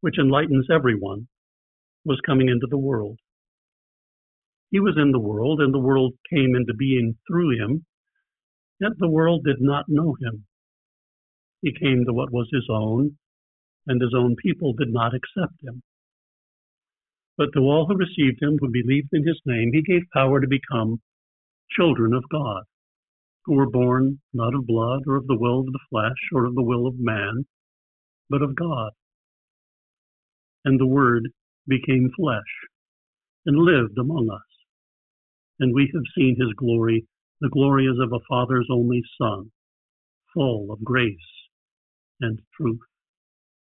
which 0.00 0.18
enlightens 0.18 0.66
everyone, 0.70 1.28
was 2.04 2.20
coming 2.24 2.48
into 2.48 2.66
the 2.70 2.78
world. 2.78 3.18
He 4.70 4.80
was 4.80 4.96
in 4.96 5.12
the 5.12 5.20
world, 5.20 5.60
and 5.60 5.72
the 5.72 5.78
world 5.78 6.14
came 6.30 6.54
into 6.54 6.74
being 6.74 7.16
through 7.26 7.58
him, 7.58 7.86
yet 8.80 8.92
the 8.98 9.08
world 9.08 9.44
did 9.44 9.60
not 9.60 9.86
know 9.88 10.16
him. 10.20 10.44
He 11.62 11.72
came 11.72 12.04
to 12.04 12.12
what 12.12 12.32
was 12.32 12.48
his 12.52 12.66
own, 12.70 13.16
and 13.86 14.00
his 14.00 14.14
own 14.14 14.36
people 14.36 14.74
did 14.74 14.92
not 14.92 15.14
accept 15.14 15.62
him. 15.62 15.82
But 17.36 17.52
to 17.54 17.60
all 17.60 17.86
who 17.86 17.96
received 17.96 18.42
him, 18.42 18.58
who 18.60 18.70
believed 18.70 19.08
in 19.12 19.26
his 19.26 19.40
name, 19.46 19.70
he 19.72 19.82
gave 19.82 20.02
power 20.12 20.40
to 20.40 20.46
become 20.48 21.00
children 21.70 22.12
of 22.12 22.24
God, 22.30 22.64
who 23.44 23.54
were 23.54 23.70
born 23.70 24.20
not 24.32 24.54
of 24.54 24.66
blood 24.66 25.02
or 25.06 25.16
of 25.16 25.26
the 25.26 25.38
will 25.38 25.60
of 25.60 25.66
the 25.66 25.80
flesh 25.90 26.18
or 26.32 26.44
of 26.44 26.54
the 26.54 26.62
will 26.62 26.86
of 26.86 26.94
man, 26.98 27.46
but 28.28 28.42
of 28.42 28.54
God. 28.54 28.92
And 30.68 30.78
the 30.78 30.86
Word 30.86 31.30
became 31.66 32.10
flesh 32.14 32.42
and 33.46 33.56
lived 33.56 33.96
among 33.98 34.28
us. 34.30 34.42
And 35.58 35.74
we 35.74 35.90
have 35.94 36.02
seen 36.14 36.36
his 36.38 36.52
glory. 36.58 37.06
The 37.40 37.48
glory 37.48 37.86
is 37.86 37.96
of 37.98 38.12
a 38.12 38.22
Father's 38.28 38.68
only 38.70 39.00
Son, 39.18 39.50
full 40.34 40.70
of 40.70 40.84
grace 40.84 41.16
and 42.20 42.42
truth. 42.54 42.80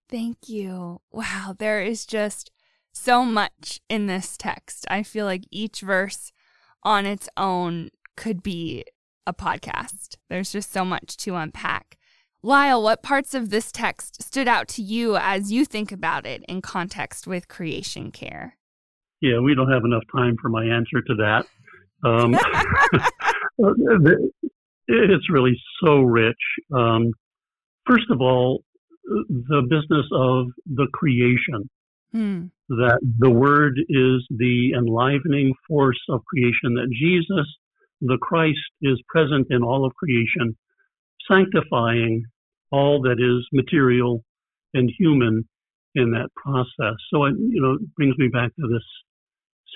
Thank 0.10 0.48
you. 0.48 1.02
Wow, 1.12 1.54
there 1.60 1.82
is 1.82 2.06
just 2.06 2.52
so 2.94 3.26
much 3.26 3.82
in 3.90 4.08
this 4.08 4.38
text. 4.38 4.86
I 4.90 5.04
feel 5.04 5.26
like 5.26 5.44
each 5.52 5.82
verse 5.82 6.32
on 6.84 7.06
its 7.06 7.28
own 7.36 7.90
could 8.16 8.42
be 8.42 8.86
a 9.28 9.34
podcast. 9.34 10.16
There's 10.30 10.54
just 10.54 10.72
so 10.72 10.86
much 10.86 11.18
to 11.18 11.36
unpack. 11.36 11.98
Lyle, 12.44 12.84
what 12.84 13.02
parts 13.02 13.34
of 13.34 13.50
this 13.50 13.72
text 13.72 14.22
stood 14.22 14.48
out 14.48 14.68
to 14.70 14.82
you 14.82 15.16
as 15.16 15.52
you 15.52 15.66
think 15.66 15.92
about 15.92 16.26
it 16.26 16.44
in 16.48 16.62
context 16.62 17.26
with 17.26 17.48
creation 17.48 18.12
care? 18.12 18.58
Yeah, 19.22 19.40
we 19.40 19.56
don't 19.56 19.72
have 19.72 19.86
enough 19.86 20.04
time 20.14 20.36
for 20.42 20.50
my 20.50 20.66
answer 20.66 21.02
to 21.02 21.16
that. 21.16 21.46
Um, 22.04 22.36
it's 24.88 25.30
really 25.30 25.58
so 25.84 26.02
rich. 26.02 26.36
Um, 26.76 27.14
first 27.86 28.12
of 28.12 28.20
all, 28.20 28.64
the 29.06 29.62
business 29.70 30.06
of 30.12 30.48
the 30.66 30.88
creation. 30.94 31.70
Hmm 32.12 32.48
that 32.70 33.00
the 33.20 33.30
Word 33.30 33.78
is 33.90 34.26
the 34.30 34.74
enlivening 34.78 35.54
force 35.68 36.00
of 36.10 36.24
creation, 36.26 36.76
that 36.76 36.90
Jesus, 36.92 37.48
the 38.02 38.18
Christ, 38.22 38.60
is 38.82 39.02
present 39.08 39.48
in 39.50 39.64
all 39.64 39.86
of 39.86 39.94
creation, 39.96 40.58
sanctifying 41.30 42.24
all 42.74 43.02
that 43.04 43.20
is 43.20 43.48
material 43.54 44.24
and 44.74 44.92
human 44.98 45.48
in 45.96 46.12
that 46.12 46.30
process. 46.36 46.96
So 47.14 47.26
it, 47.26 47.36
you 47.38 47.62
know, 47.62 47.78
brings 47.96 48.18
me 48.18 48.28
back 48.28 48.50
to 48.56 48.68
this 48.68 48.84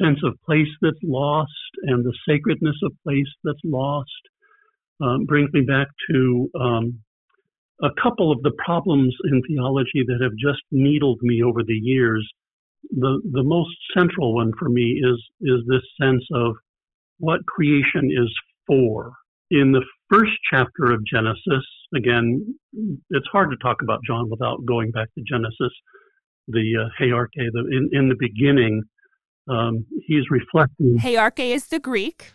sense 0.02 0.20
of 0.24 0.34
place 0.46 0.68
that's 0.82 0.98
lost 1.04 1.52
and 1.84 2.04
the 2.04 2.18
sacredness 2.28 2.76
of 2.84 2.92
place 3.04 3.32
that's 3.44 3.64
lost. 3.64 4.10
Um, 5.00 5.26
brings 5.26 5.54
me 5.54 5.62
back 5.62 5.88
to 6.12 6.50
um, 6.60 7.00
a 7.84 7.90
couple 8.02 8.32
of 8.32 8.42
the 8.42 8.52
problems 8.66 9.16
in 9.26 9.44
theology 9.48 10.04
that 10.08 10.20
have 10.24 10.32
just 10.42 10.64
needled 10.72 11.20
me 11.22 11.44
over 11.44 11.62
the 11.64 11.80
years 11.80 12.28
the 12.92 13.22
the 13.32 13.44
most 13.44 13.76
central 13.96 14.36
one 14.36 14.52
for 14.58 14.70
me 14.70 15.02
is 15.04 15.24
is 15.42 15.60
this 15.68 15.82
sense 16.02 16.24
of 16.34 16.56
what 17.20 17.46
creation 17.46 18.10
is 18.12 18.34
for. 18.66 19.14
In 19.50 19.72
the 19.72 19.84
first 20.12 20.34
chapter 20.52 20.92
of 20.92 21.06
Genesis, 21.06 21.66
again, 21.96 22.56
it's 23.10 23.28
hard 23.32 23.50
to 23.52 23.58
talk 23.58 23.82
about 23.82 24.00
John 24.06 24.30
without 24.30 24.66
going 24.66 24.92
back 24.92 25.08
to 25.16 25.24
Genesis, 25.26 25.74
the 26.48 26.86
uh. 26.86 27.06
The, 27.36 27.66
in 27.72 27.90
in 27.92 28.10
the 28.10 28.16
beginning, 28.20 28.84
um, 29.50 29.86
he's 30.06 30.30
reflecting. 30.30 30.98
Hierarchy 30.98 31.52
is 31.52 31.68
the 31.68 31.80
Greek. 31.80 32.32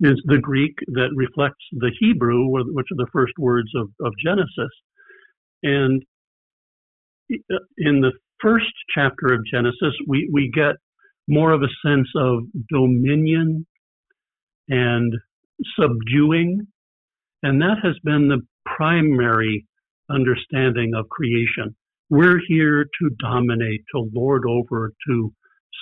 Is 0.00 0.20
the 0.26 0.38
Greek 0.38 0.74
that 0.88 1.08
reflects 1.14 1.64
the 1.72 1.90
Hebrew, 2.00 2.46
which 2.48 2.86
are 2.92 2.96
the 2.96 3.08
first 3.12 3.32
words 3.38 3.70
of, 3.74 3.88
of 4.04 4.12
Genesis, 4.22 4.70
and 5.62 6.02
uh, 7.32 7.56
in 7.78 8.00
the 8.00 8.12
first 8.40 8.72
chapter 8.94 9.32
of 9.32 9.40
Genesis, 9.50 9.94
we, 10.06 10.28
we 10.32 10.50
get 10.52 10.76
more 11.28 11.52
of 11.52 11.62
a 11.62 11.88
sense 11.88 12.08
of 12.16 12.44
dominion 12.70 13.66
and 14.68 15.12
subduing. 15.78 16.66
And 17.42 17.60
that 17.62 17.76
has 17.82 17.94
been 18.02 18.28
the 18.28 18.40
primary 18.64 19.66
understanding 20.10 20.92
of 20.94 21.08
creation. 21.08 21.74
We're 22.10 22.40
here 22.46 22.84
to 22.84 23.10
dominate, 23.20 23.84
to 23.94 24.08
lord 24.12 24.44
over, 24.48 24.92
to 25.08 25.32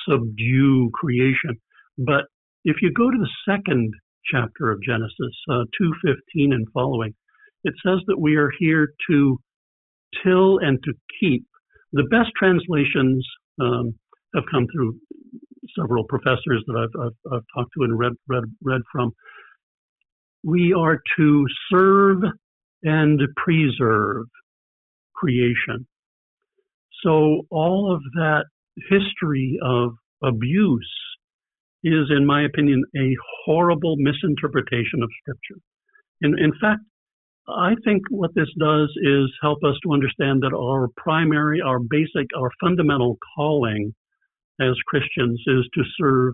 subdue 0.09 0.91
creation. 0.95 1.61
But 1.99 2.25
if 2.65 2.77
you 2.83 2.93
go 2.93 3.11
to 3.11 3.19
the 3.19 3.53
second 3.53 3.93
chapter 4.33 4.71
of 4.71 4.83
Genesis, 4.83 5.35
uh, 5.51 5.65
2:15 5.79 6.53
and 6.53 6.67
following, 6.73 7.15
it 7.63 7.75
says 7.85 8.01
that 8.07 8.19
we 8.19 8.37
are 8.37 8.51
here 8.59 8.95
to 9.11 9.39
till 10.23 10.59
and 10.59 10.83
to 10.85 10.95
keep 11.21 11.45
the 11.93 12.05
best 12.05 12.31
translations 12.37 13.27
um, 13.61 13.95
have 14.35 14.45
come 14.51 14.67
through 14.73 14.99
several 15.79 16.05
professors 16.05 16.63
that 16.67 16.77
I've, 16.77 17.01
I've, 17.01 17.33
I've 17.33 17.45
talked 17.55 17.73
to 17.79 17.85
and 17.85 17.99
read, 17.99 18.13
read, 18.29 18.45
read 18.63 18.83
from. 18.93 19.13
We 20.45 20.75
are 20.79 21.01
to 21.17 21.47
serve 21.71 22.19
and 22.83 23.21
preserve 23.37 24.27
creation. 25.15 25.87
So 27.03 27.43
all 27.51 27.95
of 27.95 28.03
that 28.15 28.45
history 28.91 29.59
of 29.63 29.93
abuse 30.23 30.91
is, 31.83 32.11
in 32.11 32.27
my 32.27 32.45
opinion, 32.45 32.83
a 32.97 33.15
horrible 33.45 33.97
misinterpretation 33.99 35.03
of 35.03 35.11
Scripture. 35.21 35.61
In, 36.23 36.39
in 36.39 36.53
fact, 36.61 36.81
I 37.49 37.75
think 37.85 38.03
what 38.11 38.35
this 38.35 38.49
does 38.59 38.91
is 39.03 39.31
help 39.43 39.59
us 39.65 39.77
to 39.85 39.93
understand 39.93 40.43
that 40.43 40.55
our 40.55 40.89
primary, 40.97 41.61
our 41.61 41.79
basic, 41.79 42.27
our 42.37 42.51
fundamental 42.61 43.19
calling 43.37 43.95
as 44.61 44.75
Christians 44.87 45.43
is 45.47 45.69
to 45.75 45.83
serve 45.99 46.33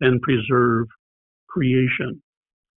and 0.00 0.20
preserve 0.20 0.86
creation. 1.48 2.22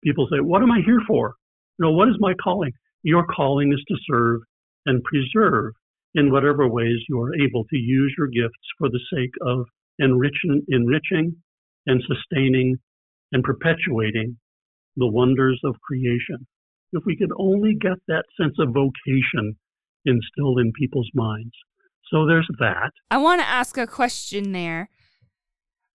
People 0.04 0.28
say, 0.30 0.40
What 0.40 0.62
am 0.62 0.70
I 0.70 0.80
here 0.84 1.00
for? 1.06 1.34
You 1.78 1.86
know, 1.86 1.92
what 1.92 2.08
is 2.08 2.16
my 2.18 2.34
calling? 2.34 2.72
Your 3.02 3.26
calling 3.26 3.72
is 3.72 3.82
to 3.88 3.96
serve 4.08 4.40
and 4.86 5.02
preserve 5.02 5.74
in 6.14 6.30
whatever 6.30 6.68
ways 6.68 6.98
you 7.08 7.20
are 7.20 7.34
able 7.34 7.64
to 7.64 7.76
use 7.76 8.14
your 8.16 8.28
gifts 8.28 8.68
for 8.78 8.88
the 8.88 9.00
sake 9.12 9.32
of 9.42 9.66
enriching, 9.98 10.62
enriching 10.68 11.34
and 11.86 12.02
sustaining 12.06 12.76
and 13.32 13.42
perpetuating 13.42 14.36
the 14.96 15.06
wonders 15.06 15.60
of 15.64 15.74
creation. 15.80 16.46
If 16.92 17.02
we 17.04 17.16
could 17.16 17.32
only 17.36 17.74
get 17.74 17.98
that 18.06 18.24
sense 18.40 18.54
of 18.60 18.68
vocation 18.68 19.56
instilled 20.04 20.60
in 20.60 20.72
people's 20.78 21.10
minds. 21.14 21.52
So 22.10 22.26
there's 22.26 22.48
that. 22.60 22.92
I 23.10 23.16
want 23.16 23.40
to 23.40 23.48
ask 23.48 23.76
a 23.76 23.86
question 23.86 24.52
there. 24.52 24.88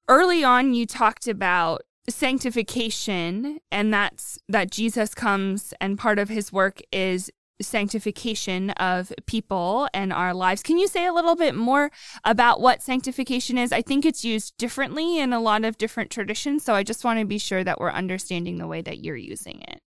Early 0.08 0.44
on, 0.44 0.74
you 0.74 0.86
talked 0.86 1.28
about 1.28 1.84
sanctification, 2.10 3.60
and 3.72 3.94
that's 3.94 4.40
that 4.48 4.72
Jesus 4.72 5.14
comes 5.14 5.74
and 5.80 5.98
part 5.98 6.20
of 6.20 6.30
his 6.30 6.52
work 6.52 6.80
is 6.92 7.32
sanctification 7.62 8.70
of 8.72 9.12
people 9.26 9.88
and 9.94 10.14
our 10.14 10.34
lives. 10.34 10.64
Can 10.64 10.78
you 10.78 10.88
say 10.88 11.06
a 11.06 11.14
little 11.14 11.36
bit 11.36 11.56
more 11.56 11.92
about 12.24 12.62
what 12.62 12.82
sanctification 12.82 13.58
is? 13.58 13.72
I 13.72 13.82
think 13.82 14.06
it's 14.06 14.24
used 14.24 14.58
differently 14.58 15.20
in 15.20 15.34
a 15.34 15.40
lot 15.40 15.66
of 15.66 15.78
different 15.78 16.10
traditions, 16.10 16.64
so 16.64 16.74
I 16.74 16.84
just 16.84 17.04
want 17.04 17.20
to 17.20 17.26
be 17.26 17.38
sure 17.38 17.64
that 17.64 17.80
we're 17.80 17.92
understanding 17.92 18.58
the 18.58 18.68
way 18.68 18.82
that 18.82 19.04
you're 19.04 19.18
using 19.18 19.62
it. 19.68 19.80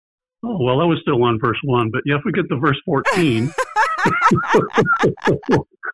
Oh, 0.42 0.58
well, 0.60 0.80
I 0.80 0.84
was 0.84 0.98
still 1.02 1.22
on 1.22 1.38
verse 1.38 1.58
1, 1.62 1.90
but 1.90 2.02
yeah, 2.06 2.16
if 2.16 2.22
we 2.24 2.32
get 2.32 2.48
to 2.48 2.56
verse 2.56 2.80
14, 2.84 3.52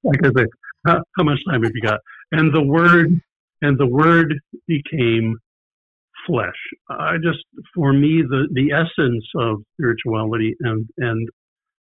like 0.05 0.25
I 0.25 0.31
say, 0.37 0.47
how, 0.87 1.03
how 1.17 1.25
much 1.25 1.41
time 1.51 1.63
have 1.65 1.73
you 1.75 1.83
got? 1.83 2.01
And 2.33 2.55
the 2.55 2.63
word, 2.63 3.21
and 3.63 3.79
the 3.79 3.87
word 3.87 4.35
became 4.67 5.39
flesh. 6.27 6.57
I 6.91 7.17
just, 7.23 7.45
for 7.75 7.93
me, 7.93 8.23
the, 8.29 8.49
the 8.53 8.73
essence 8.73 9.25
of 9.37 9.59
spirituality 9.75 10.55
and, 10.61 10.87
and 10.99 11.29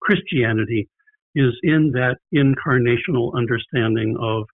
Christianity 0.00 0.88
is 1.34 1.52
in 1.62 1.92
that 1.94 2.16
incarnational 2.34 3.34
understanding 3.36 4.16
of 4.20 4.44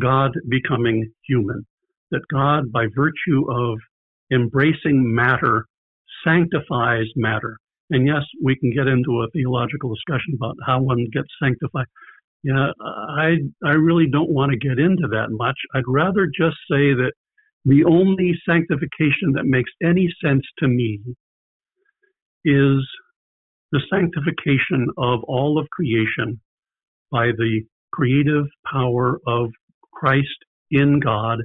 God 0.00 0.32
becoming 0.48 1.12
human. 1.26 1.66
That 2.10 2.22
God, 2.32 2.72
by 2.72 2.86
virtue 2.94 3.50
of 3.50 3.78
embracing 4.32 5.14
matter, 5.14 5.66
sanctifies 6.24 7.06
matter. 7.16 7.58
And 7.90 8.06
yes, 8.06 8.22
we 8.42 8.56
can 8.56 8.72
get 8.72 8.86
into 8.88 9.22
a 9.22 9.30
theological 9.32 9.94
discussion 9.94 10.34
about 10.34 10.56
how 10.66 10.80
one 10.80 11.06
gets 11.12 11.28
sanctified. 11.42 11.86
Yeah, 12.42 12.72
I 12.82 13.36
I 13.64 13.72
really 13.72 14.06
don't 14.10 14.30
want 14.30 14.52
to 14.52 14.58
get 14.58 14.78
into 14.78 15.08
that 15.08 15.28
much. 15.30 15.56
I'd 15.74 15.84
rather 15.86 16.26
just 16.26 16.56
say 16.70 16.92
that 16.92 17.12
the 17.64 17.84
only 17.84 18.34
sanctification 18.48 19.32
that 19.34 19.44
makes 19.44 19.70
any 19.82 20.08
sense 20.22 20.44
to 20.58 20.68
me 20.68 21.00
is 22.44 22.86
the 23.72 23.80
sanctification 23.90 24.88
of 24.98 25.24
all 25.24 25.58
of 25.58 25.68
creation 25.70 26.40
by 27.10 27.26
the 27.26 27.62
creative 27.92 28.44
power 28.70 29.18
of 29.26 29.50
Christ 29.92 30.28
in 30.70 31.00
God 31.00 31.40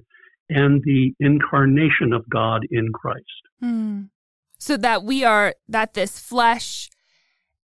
and 0.49 0.81
the 0.83 1.13
incarnation 1.19 2.11
of 2.11 2.27
God 2.29 2.61
in 2.69 2.91
Christ. 2.93 3.23
Mm. 3.63 4.09
So 4.57 4.75
that 4.77 5.03
we 5.03 5.23
are, 5.23 5.55
that 5.67 5.93
this 5.93 6.19
flesh 6.19 6.89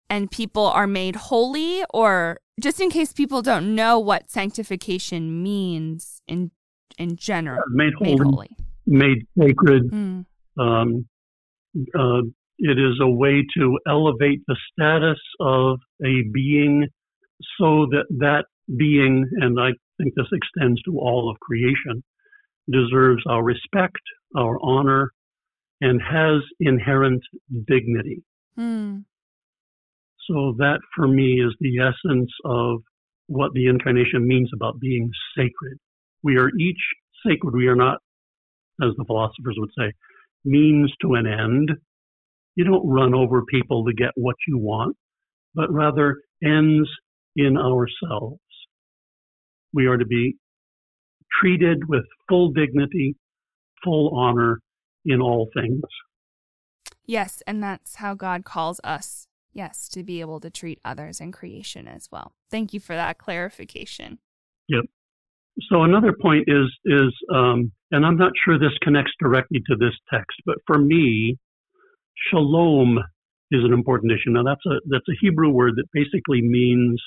and 0.08 0.30
people 0.30 0.64
are 0.64 0.86
made 0.86 1.16
holy, 1.16 1.84
or 1.92 2.40
just 2.58 2.80
in 2.80 2.88
case 2.88 3.12
people 3.12 3.42
don't 3.42 3.74
know 3.74 3.98
what 3.98 4.30
sanctification 4.30 5.42
means 5.42 6.22
in 6.26 6.50
in 6.98 7.16
general, 7.16 7.62
made 7.70 7.94
holy, 7.94 8.10
made, 8.10 8.22
holy. 8.22 8.56
made 8.86 9.26
sacred, 9.38 9.90
mm. 9.90 10.26
um, 10.58 11.08
uh, 11.98 12.22
it 12.58 12.78
is 12.78 12.98
a 13.00 13.08
way 13.08 13.44
to 13.56 13.78
elevate 13.86 14.42
the 14.46 14.56
status 14.72 15.20
of 15.40 15.78
a 16.04 16.22
being 16.32 16.88
so 17.58 17.86
that 17.90 18.04
that 18.10 18.44
being, 18.76 19.24
and 19.40 19.58
I 19.60 19.70
think 19.96 20.14
this 20.14 20.26
extends 20.32 20.82
to 20.82 20.98
all 20.98 21.30
of 21.30 21.38
creation, 21.40 22.02
deserves 22.70 23.22
our 23.26 23.42
respect, 23.42 24.02
our 24.36 24.58
honor, 24.62 25.12
and 25.80 26.02
has 26.02 26.42
inherent 26.60 27.22
dignity. 27.66 28.22
Mm. 28.58 29.04
So, 30.28 30.54
that 30.58 30.80
for 30.94 31.08
me 31.08 31.40
is 31.40 31.54
the 31.60 31.78
essence 31.78 32.30
of 32.44 32.82
what 33.28 33.52
the 33.54 33.66
incarnation 33.66 34.26
means 34.26 34.50
about 34.52 34.80
being 34.80 35.10
sacred. 35.36 35.78
We 36.22 36.36
are 36.36 36.50
each 36.58 36.80
sacred. 37.26 37.54
We 37.54 37.68
are 37.68 37.76
not, 37.76 37.98
as 38.82 38.90
the 38.96 39.04
philosophers 39.04 39.56
would 39.58 39.70
say, 39.78 39.92
means 40.44 40.92
to 41.02 41.14
an 41.14 41.26
end. 41.26 41.70
You 42.54 42.64
don't 42.64 42.88
run 42.88 43.14
over 43.14 43.44
people 43.44 43.84
to 43.84 43.92
get 43.92 44.10
what 44.16 44.36
you 44.46 44.58
want, 44.58 44.96
but 45.54 45.72
rather 45.72 46.16
ends 46.42 46.88
in 47.36 47.56
ourselves. 47.56 48.40
We 49.72 49.86
are 49.86 49.96
to 49.96 50.06
be 50.06 50.36
treated 51.40 51.88
with 51.88 52.04
full 52.28 52.50
dignity, 52.50 53.16
full 53.84 54.16
honor 54.16 54.60
in 55.04 55.20
all 55.20 55.48
things. 55.54 55.82
Yes, 57.06 57.42
and 57.46 57.62
that's 57.62 57.96
how 57.96 58.14
God 58.14 58.44
calls 58.44 58.80
us, 58.84 59.28
yes, 59.52 59.88
to 59.90 60.02
be 60.02 60.20
able 60.20 60.40
to 60.40 60.50
treat 60.50 60.80
others 60.84 61.20
in 61.20 61.32
creation 61.32 61.88
as 61.88 62.08
well. 62.10 62.32
Thank 62.50 62.74
you 62.74 62.80
for 62.80 62.94
that 62.94 63.18
clarification. 63.18 64.18
Yep. 64.68 64.84
So 65.70 65.82
another 65.82 66.12
point 66.12 66.44
is 66.46 66.66
is 66.84 67.12
um, 67.34 67.72
and 67.90 68.04
I'm 68.04 68.16
not 68.16 68.32
sure 68.44 68.58
this 68.58 68.76
connects 68.82 69.12
directly 69.20 69.60
to 69.68 69.76
this 69.76 69.94
text, 70.12 70.36
but 70.46 70.56
for 70.66 70.78
me, 70.78 71.38
Shalom 72.30 72.98
is 73.50 73.64
an 73.64 73.72
important 73.72 74.12
issue. 74.12 74.30
Now 74.30 74.44
that's 74.44 74.64
a 74.66 74.80
that's 74.88 75.08
a 75.08 75.18
Hebrew 75.20 75.50
word 75.50 75.74
that 75.76 75.86
basically 75.92 76.42
means 76.42 77.00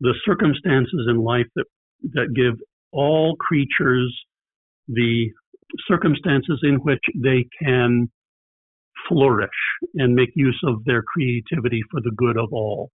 the 0.00 0.14
circumstances 0.24 1.06
in 1.08 1.18
life 1.18 1.46
that 1.56 1.66
that 2.14 2.34
give 2.34 2.54
all 2.92 3.36
creatures 3.36 4.14
the 4.88 5.30
circumstances 5.88 6.60
in 6.62 6.76
which 6.76 7.02
they 7.22 7.46
can 7.62 8.10
flourish 9.08 9.50
and 9.94 10.14
make 10.14 10.30
use 10.34 10.60
of 10.66 10.84
their 10.84 11.02
creativity 11.02 11.82
for 11.90 12.00
the 12.00 12.12
good 12.16 12.36
of 12.36 12.48
all. 12.52 12.90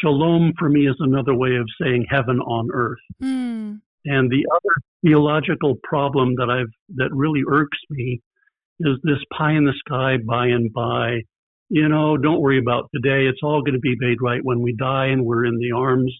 Shalom 0.00 0.52
for 0.58 0.68
me 0.68 0.86
is 0.86 0.96
another 1.00 1.34
way 1.34 1.56
of 1.56 1.66
saying 1.80 2.06
heaven 2.08 2.40
on 2.40 2.68
earth. 2.72 2.98
Mm. 3.22 3.80
And 4.04 4.30
the 4.30 4.46
other 4.50 4.74
theological 5.04 5.76
problem 5.82 6.34
that 6.36 6.50
I've 6.50 6.72
that 6.96 7.10
really 7.12 7.42
irks 7.48 7.78
me 7.90 8.20
is 8.80 8.96
this 9.02 9.18
pie 9.36 9.52
in 9.52 9.64
the 9.64 9.74
sky 9.86 10.16
by 10.26 10.46
and 10.46 10.72
by. 10.72 11.20
You 11.68 11.88
know, 11.88 12.16
don't 12.16 12.40
worry 12.40 12.58
about 12.58 12.90
today. 12.94 13.26
It's 13.26 13.40
all 13.42 13.62
going 13.62 13.74
to 13.74 13.80
be 13.80 13.94
made 13.98 14.18
right 14.20 14.40
when 14.42 14.60
we 14.60 14.74
die 14.74 15.06
and 15.06 15.24
we're 15.24 15.44
in 15.44 15.58
the 15.58 15.72
arms 15.72 16.12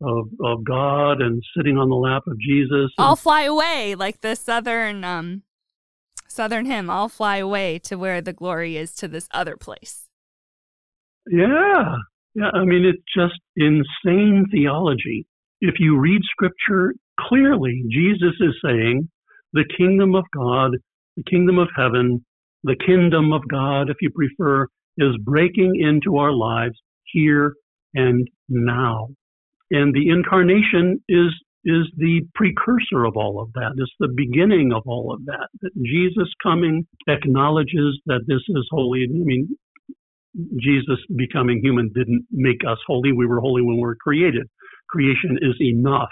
of, 0.00 0.28
of 0.44 0.64
God 0.64 1.20
and 1.20 1.42
sitting 1.56 1.78
on 1.78 1.88
the 1.88 1.96
lap 1.96 2.22
of 2.26 2.38
Jesus. 2.38 2.92
I'll 2.98 3.16
fly 3.16 3.42
away 3.42 3.94
like 3.94 4.20
the 4.20 4.36
southern 4.36 5.04
um 5.04 5.42
southern 6.28 6.66
hymn. 6.66 6.90
I'll 6.90 7.08
fly 7.08 7.36
away 7.36 7.78
to 7.80 7.96
where 7.96 8.20
the 8.20 8.32
glory 8.32 8.76
is 8.76 8.94
to 8.96 9.08
this 9.08 9.28
other 9.32 9.56
place. 9.56 10.08
Yeah. 11.30 11.96
Yeah, 12.34 12.50
I 12.52 12.64
mean 12.64 12.84
it's 12.84 13.02
just 13.16 13.40
insane 13.56 14.46
theology. 14.50 15.26
If 15.60 15.76
you 15.78 15.98
read 15.98 16.20
scripture 16.24 16.94
clearly 17.20 17.84
Jesus 17.90 18.34
is 18.40 18.54
saying 18.64 19.08
the 19.52 19.64
kingdom 19.76 20.14
of 20.14 20.24
God 20.34 20.72
the 21.16 21.24
kingdom 21.24 21.58
of 21.58 21.68
heaven, 21.76 22.24
the 22.62 22.76
kingdom 22.86 23.32
of 23.32 23.42
God, 23.48 23.90
if 23.90 23.96
you 24.00 24.10
prefer, 24.10 24.66
is 24.98 25.16
breaking 25.22 25.74
into 25.80 26.16
our 26.18 26.32
lives 26.32 26.76
here 27.12 27.54
and 27.94 28.26
now. 28.48 29.08
And 29.70 29.94
the 29.94 30.08
incarnation 30.08 31.02
is 31.08 31.32
is 31.66 31.90
the 31.96 32.20
precursor 32.34 33.06
of 33.06 33.16
all 33.16 33.40
of 33.40 33.50
that. 33.54 33.72
It's 33.78 33.90
the 33.98 34.12
beginning 34.14 34.70
of 34.74 34.82
all 34.86 35.14
of 35.14 35.24
that. 35.24 35.48
That 35.62 35.70
Jesus 35.82 36.28
coming 36.42 36.86
acknowledges 37.08 37.98
that 38.04 38.20
this 38.26 38.42
is 38.48 38.68
holy. 38.70 39.04
I 39.04 39.08
mean, 39.10 39.48
Jesus 40.60 40.98
becoming 41.16 41.60
human 41.62 41.90
didn't 41.94 42.26
make 42.30 42.60
us 42.68 42.76
holy. 42.86 43.12
We 43.12 43.26
were 43.26 43.40
holy 43.40 43.62
when 43.62 43.76
we 43.76 43.82
were 43.82 43.96
created. 43.96 44.46
Creation 44.90 45.38
is 45.40 45.56
enough 45.58 46.10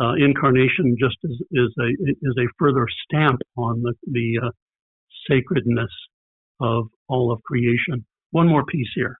uh, 0.00 0.14
incarnation 0.14 0.96
just 0.98 1.16
is, 1.24 1.40
is 1.52 1.74
a 1.78 1.88
is 2.22 2.34
a 2.38 2.48
further 2.58 2.86
stamp 3.04 3.40
on 3.56 3.82
the 3.82 3.94
the 4.10 4.40
uh, 4.46 4.50
sacredness 5.28 5.90
of 6.60 6.86
all 7.08 7.32
of 7.32 7.42
creation. 7.42 8.04
One 8.30 8.48
more 8.48 8.64
piece 8.64 8.88
here. 8.94 9.16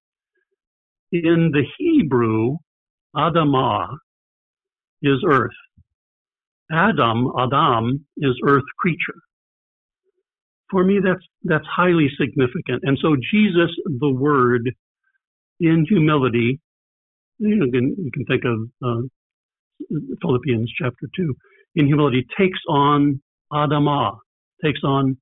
In 1.13 1.51
the 1.53 1.65
Hebrew, 1.79 2.57
Adamah 3.17 3.89
is 5.03 5.19
earth. 5.29 5.51
Adam, 6.73 7.29
Adam 7.39 8.07
is 8.19 8.35
earth 8.47 8.65
creature. 8.79 9.21
For 10.71 10.85
me, 10.85 11.01
that's 11.05 11.25
that's 11.43 11.67
highly 11.67 12.09
significant. 12.19 12.83
And 12.85 12.97
so 13.03 13.17
Jesus, 13.33 13.71
the 13.85 14.13
Word, 14.13 14.71
in 15.59 15.85
humility, 15.89 16.61
you, 17.39 17.57
know, 17.57 17.67
you, 17.67 17.73
can, 17.73 17.97
you 17.99 18.11
can 18.13 18.25
think 18.27 18.45
of 18.45 18.59
uh, 18.85 19.03
Philippians 20.21 20.73
chapter 20.81 21.09
2, 21.17 21.35
in 21.77 21.87
humility 21.87 22.27
takes 22.39 22.59
on 22.69 23.21
Adamah, 23.53 24.19
takes 24.65 24.81
on 24.85 25.17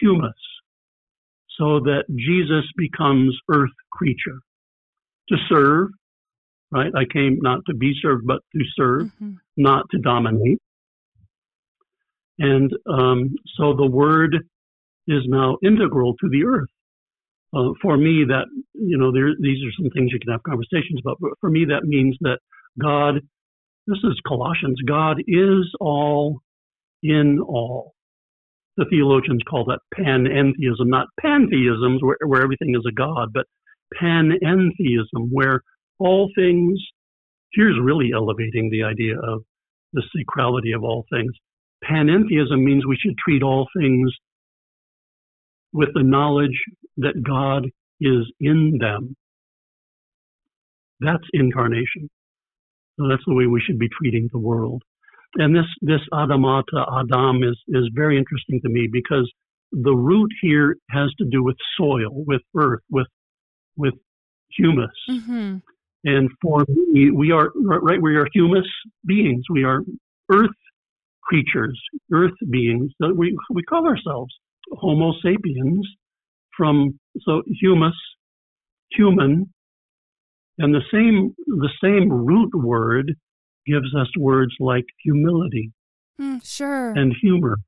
humus, 0.00 0.32
so 1.58 1.80
that 1.80 2.04
Jesus 2.14 2.64
becomes 2.76 3.36
earth 3.50 3.70
creature 3.92 4.38
to 5.28 5.36
serve, 5.48 5.88
right? 6.70 6.92
I 6.94 7.04
came 7.12 7.38
not 7.40 7.60
to 7.66 7.74
be 7.74 7.94
served, 8.00 8.26
but 8.26 8.40
to 8.54 8.60
serve, 8.76 9.02
mm-hmm. 9.02 9.32
not 9.56 9.86
to 9.90 9.98
dominate. 9.98 10.58
And 12.38 12.70
um, 12.88 13.34
so 13.56 13.74
the 13.74 13.86
word 13.86 14.36
is 15.08 15.22
now 15.26 15.58
integral 15.64 16.14
to 16.14 16.28
the 16.30 16.44
earth. 16.44 16.68
Uh, 17.54 17.72
for 17.80 17.96
me, 17.96 18.24
that, 18.28 18.44
you 18.74 18.98
know, 18.98 19.10
there, 19.10 19.30
these 19.40 19.58
are 19.64 19.72
some 19.80 19.90
things 19.90 20.12
you 20.12 20.20
can 20.20 20.30
have 20.30 20.42
conversations 20.42 21.00
about, 21.02 21.16
but 21.18 21.30
for 21.40 21.50
me, 21.50 21.64
that 21.64 21.84
means 21.84 22.16
that 22.20 22.38
God 22.80 23.20
this 23.88 23.98
is 24.04 24.20
Colossians. 24.26 24.78
God 24.86 25.16
is 25.26 25.64
all 25.80 26.40
in 27.02 27.38
all. 27.40 27.94
The 28.76 28.84
theologians 28.90 29.40
call 29.48 29.64
that 29.64 29.80
panentheism, 29.98 30.86
not 30.86 31.08
pantheism, 31.18 31.98
where, 32.00 32.18
where 32.26 32.42
everything 32.42 32.74
is 32.76 32.84
a 32.86 32.92
god, 32.92 33.30
but 33.32 33.46
panentheism, 34.00 35.30
where 35.30 35.62
all 35.98 36.30
things, 36.36 36.78
here's 37.54 37.78
really 37.82 38.10
elevating 38.14 38.68
the 38.70 38.84
idea 38.84 39.14
of 39.18 39.42
the 39.94 40.02
sacrality 40.14 40.76
of 40.76 40.84
all 40.84 41.06
things. 41.10 41.32
Panentheism 41.82 42.62
means 42.62 42.86
we 42.86 42.98
should 43.00 43.16
treat 43.16 43.42
all 43.42 43.66
things 43.80 44.12
with 45.72 45.88
the 45.94 46.02
knowledge 46.02 46.62
that 46.98 47.22
God 47.26 47.64
is 48.00 48.30
in 48.38 48.76
them. 48.78 49.16
That's 51.00 51.24
incarnation. 51.32 52.10
So 52.98 53.08
that's 53.08 53.22
the 53.26 53.34
way 53.34 53.46
we 53.46 53.62
should 53.64 53.78
be 53.78 53.88
treating 53.88 54.28
the 54.32 54.38
world. 54.38 54.82
And 55.36 55.54
this, 55.54 55.66
this 55.82 56.00
Adamata, 56.12 56.84
Adam, 57.00 57.42
is, 57.44 57.56
is 57.68 57.88
very 57.94 58.18
interesting 58.18 58.60
to 58.62 58.68
me 58.68 58.88
because 58.90 59.30
the 59.72 59.94
root 59.94 60.30
here 60.40 60.76
has 60.90 61.10
to 61.18 61.24
do 61.30 61.42
with 61.42 61.56
soil, 61.78 62.10
with 62.10 62.40
earth, 62.56 62.80
with, 62.90 63.06
with 63.76 63.94
humus. 64.50 64.90
Mm-hmm. 65.08 65.56
And 66.04 66.30
for 66.42 66.64
me, 66.68 67.10
we 67.10 67.30
are, 67.32 67.50
right, 67.56 68.00
we 68.00 68.16
are 68.16 68.26
humus 68.32 68.66
beings. 69.06 69.44
We 69.50 69.64
are 69.64 69.82
earth 70.32 70.50
creatures, 71.22 71.78
earth 72.12 72.32
beings. 72.50 72.90
that 73.00 73.14
We, 73.14 73.36
we 73.50 73.62
call 73.62 73.86
ourselves 73.86 74.34
Homo 74.72 75.12
sapiens 75.22 75.86
from, 76.56 76.98
so 77.20 77.42
humus, 77.60 77.94
human, 78.92 79.52
and 80.58 80.74
the 80.74 80.82
same, 80.92 81.34
the 81.46 81.70
same 81.82 82.10
root 82.10 82.50
word 82.54 83.14
gives 83.66 83.94
us 83.94 84.08
words 84.18 84.54
like 84.58 84.84
humility 85.04 85.70
mm, 86.20 86.40
sure. 86.44 86.92
and 86.92 87.14
humor. 87.22 87.58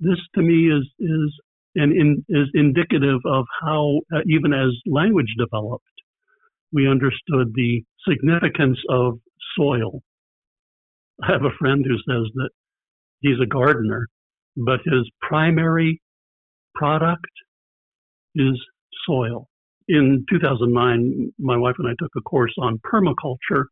This 0.00 0.18
to 0.34 0.42
me 0.42 0.70
is, 0.70 0.88
is, 0.98 1.40
and 1.74 1.92
in, 1.92 2.24
is 2.28 2.48
indicative 2.54 3.20
of 3.26 3.44
how, 3.60 4.00
uh, 4.14 4.20
even 4.26 4.52
as 4.52 4.70
language 4.86 5.34
developed, 5.38 5.84
we 6.72 6.88
understood 6.88 7.52
the 7.54 7.82
significance 8.08 8.78
of 8.88 9.18
soil. 9.56 10.02
I 11.22 11.32
have 11.32 11.44
a 11.44 11.56
friend 11.58 11.84
who 11.86 11.96
says 11.96 12.30
that 12.34 12.50
he's 13.20 13.40
a 13.42 13.46
gardener, 13.46 14.08
but 14.56 14.80
his 14.84 15.08
primary 15.20 16.00
product 16.74 17.30
is 18.34 18.58
soil 19.06 19.48
in 19.88 20.24
2009, 20.30 21.32
my 21.38 21.56
wife 21.56 21.76
and 21.78 21.88
I 21.88 21.92
took 21.98 22.10
a 22.16 22.20
course 22.22 22.54
on 22.58 22.78
permaculture, 22.78 23.64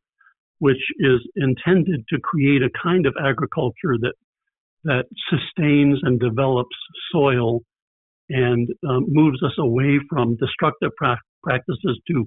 which 0.58 0.82
is 0.98 1.20
intended 1.36 2.04
to 2.10 2.18
create 2.22 2.62
a 2.62 2.70
kind 2.82 3.06
of 3.06 3.14
agriculture 3.22 3.96
that 4.00 4.14
that 4.84 5.04
sustains 5.28 5.98
and 6.02 6.18
develops 6.18 6.74
soil 7.12 7.60
and 8.30 8.68
um, 8.88 9.04
moves 9.08 9.42
us 9.42 9.52
away 9.58 9.98
from 10.08 10.36
destructive 10.36 10.90
pra- 10.96 11.20
practices 11.42 12.00
to 12.08 12.26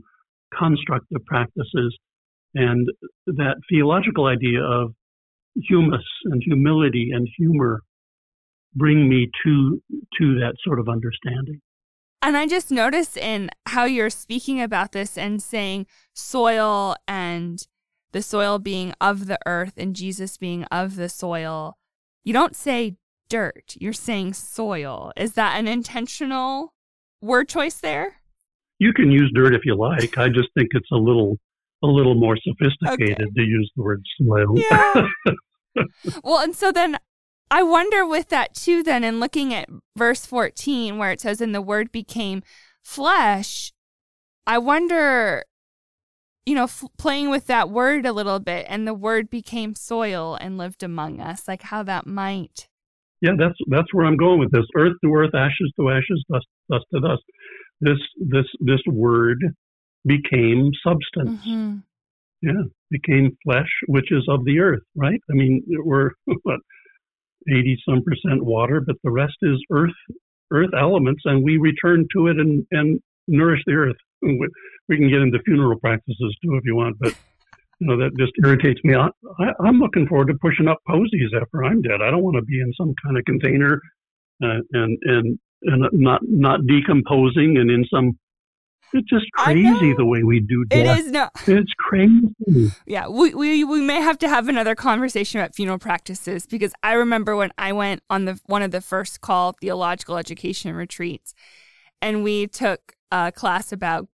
constructive 0.55 1.25
practices. 1.25 1.97
And 2.53 2.87
that 3.25 3.55
theological 3.71 4.27
idea 4.27 4.61
of 4.61 4.93
humus 5.55 6.05
and 6.25 6.41
humility 6.45 7.09
and 7.11 7.27
humor 7.37 7.81
bring 8.75 9.07
me 9.07 9.29
to 9.45 9.81
to 10.19 10.39
that 10.39 10.53
sort 10.63 10.79
of 10.79 10.87
understanding. 10.89 11.61
And 12.23 12.37
I 12.37 12.47
just 12.47 12.71
noticed 12.71 13.17
in 13.17 13.49
how 13.65 13.83
you're 13.83 14.09
speaking 14.09 14.61
about 14.61 14.93
this 14.93 15.17
and 15.17 15.43
saying 15.43 15.87
soil 16.13 16.95
and 17.05 17.61
the 18.13 18.21
soil 18.21 18.59
being 18.59 18.93
of 19.01 19.27
the 19.27 19.37
earth 19.45 19.73
and 19.75 19.93
Jesus 19.93 20.37
being 20.37 20.63
of 20.65 20.95
the 20.95 21.09
soil, 21.09 21.75
you 22.23 22.31
don't 22.31 22.55
say 22.55 22.95
dirt, 23.27 23.75
you're 23.77 23.91
saying 23.91 24.35
soil. 24.35 25.11
Is 25.17 25.33
that 25.33 25.59
an 25.59 25.67
intentional 25.67 26.73
word 27.21 27.49
choice 27.49 27.81
there? 27.81 28.21
You 28.79 28.93
can 28.93 29.11
use 29.11 29.29
dirt 29.35 29.53
if 29.53 29.65
you 29.65 29.75
like. 29.75 30.17
I 30.17 30.29
just 30.29 30.47
think 30.57 30.69
it's 30.71 30.91
a 30.93 30.97
little 30.97 31.37
a 31.83 31.87
little 31.87 32.15
more 32.15 32.37
sophisticated 32.37 33.19
okay. 33.19 33.31
to 33.35 33.41
use 33.41 33.69
the 33.75 33.83
word 33.83 34.01
soil. 34.17 34.53
Yeah. 34.55 35.07
well, 36.23 36.39
and 36.39 36.55
so 36.55 36.71
then 36.71 36.97
I 37.53 37.61
wonder 37.61 38.03
with 38.03 38.29
that 38.29 38.55
too, 38.55 38.81
then, 38.81 39.03
in 39.03 39.19
looking 39.19 39.53
at 39.53 39.69
verse 39.95 40.25
14, 40.25 40.97
where 40.97 41.11
it 41.11 41.21
says, 41.21 41.39
and 41.39 41.53
the 41.53 41.61
word 41.61 41.91
became 41.91 42.41
flesh, 42.81 43.71
I 44.47 44.57
wonder, 44.57 45.43
you 46.47 46.55
know, 46.55 46.63
f- 46.63 46.83
playing 46.97 47.29
with 47.29 47.45
that 47.45 47.69
word 47.69 48.07
a 48.07 48.11
little 48.11 48.39
bit, 48.39 48.65
and 48.67 48.87
the 48.87 48.93
word 48.95 49.29
became 49.29 49.75
soil 49.75 50.35
and 50.41 50.57
lived 50.57 50.81
among 50.81 51.21
us, 51.21 51.47
like 51.47 51.61
how 51.61 51.83
that 51.83 52.07
might. 52.07 52.67
Yeah, 53.21 53.33
that's 53.37 53.59
that's 53.69 53.93
where 53.93 54.07
I'm 54.07 54.17
going 54.17 54.39
with 54.39 54.51
this. 54.51 54.65
Earth 54.75 54.93
to 55.03 55.13
earth, 55.13 55.35
ashes 55.35 55.71
to 55.79 55.91
ashes, 55.91 56.25
dust, 56.33 56.47
dust 56.71 56.85
to 56.91 57.01
dust. 57.01 57.21
This 57.81 57.99
this 58.17 58.45
this 58.61 58.81
word 58.87 59.37
became 60.07 60.71
substance. 60.83 61.39
Mm-hmm. 61.45 61.77
Yeah, 62.41 62.63
became 62.89 63.37
flesh, 63.43 63.69
which 63.87 64.11
is 64.11 64.25
of 64.27 64.43
the 64.43 64.57
earth, 64.57 64.81
right? 64.95 65.21
I 65.29 65.33
mean, 65.35 65.63
we're 65.67 66.09
what 66.41 66.59
80 67.49 67.81
some 67.87 68.01
percent 68.03 68.43
water, 68.43 68.81
but 68.81 68.95
the 69.03 69.11
rest 69.11 69.37
is 69.41 69.63
earth 69.71 69.91
earth 70.51 70.69
elements, 70.77 71.23
and 71.25 71.43
we 71.43 71.57
return 71.57 72.05
to 72.15 72.27
it 72.27 72.37
and, 72.37 72.65
and 72.71 72.99
nourish 73.27 73.61
the 73.65 73.73
earth. 73.73 73.95
We, 74.21 74.97
can 74.97 75.09
get 75.09 75.21
into 75.21 75.39
funeral 75.43 75.79
practices 75.79 76.37
too 76.43 76.55
if 76.55 76.63
you 76.65 76.75
want, 76.75 76.97
but 76.99 77.15
you 77.79 77.87
know 77.87 77.97
that 77.97 78.11
just 78.17 78.33
irritates 78.43 78.79
me. 78.83 78.95
I, 78.95 79.09
I, 79.39 79.67
am 79.67 79.79
looking 79.79 80.07
forward 80.07 80.27
to 80.27 80.35
pushing 80.35 80.67
up 80.67 80.77
posies 80.87 81.31
after 81.35 81.63
I'm 81.63 81.81
dead. 81.81 82.01
I 82.01 82.11
don't 82.11 82.23
want 82.23 82.35
to 82.35 82.43
be 82.43 82.59
in 82.59 82.71
some 82.77 82.93
kind 83.03 83.17
of 83.17 83.25
container 83.25 83.81
uh, 84.43 84.59
and 84.73 84.97
and 85.03 85.39
and 85.63 85.89
not 85.93 86.21
not 86.23 86.67
decomposing 86.67 87.57
and 87.57 87.71
in 87.71 87.85
some 87.91 88.17
it's 88.93 89.09
just 89.09 89.25
crazy 89.33 89.93
the 89.93 90.05
way 90.05 90.23
we 90.23 90.39
do 90.39 90.65
death. 90.65 90.79
It 90.79 91.05
is 91.05 91.11
no. 91.11 91.29
It's 91.47 91.73
crazy. 91.79 92.71
Yeah, 92.85 93.07
we, 93.07 93.33
we 93.33 93.63
we 93.63 93.81
may 93.81 94.01
have 94.01 94.17
to 94.19 94.29
have 94.29 94.47
another 94.47 94.75
conversation 94.75 95.39
about 95.39 95.55
funeral 95.55 95.79
practices 95.79 96.45
because 96.45 96.73
I 96.83 96.93
remember 96.93 97.35
when 97.35 97.51
I 97.57 97.73
went 97.73 98.01
on 98.09 98.25
the 98.25 98.39
one 98.45 98.61
of 98.61 98.71
the 98.71 98.81
first 98.81 99.21
call 99.21 99.53
theological 99.53 100.17
education 100.17 100.75
retreats, 100.75 101.33
and 102.01 102.23
we 102.23 102.47
took 102.47 102.93
a 103.11 103.31
class 103.31 103.71
about 103.71 104.07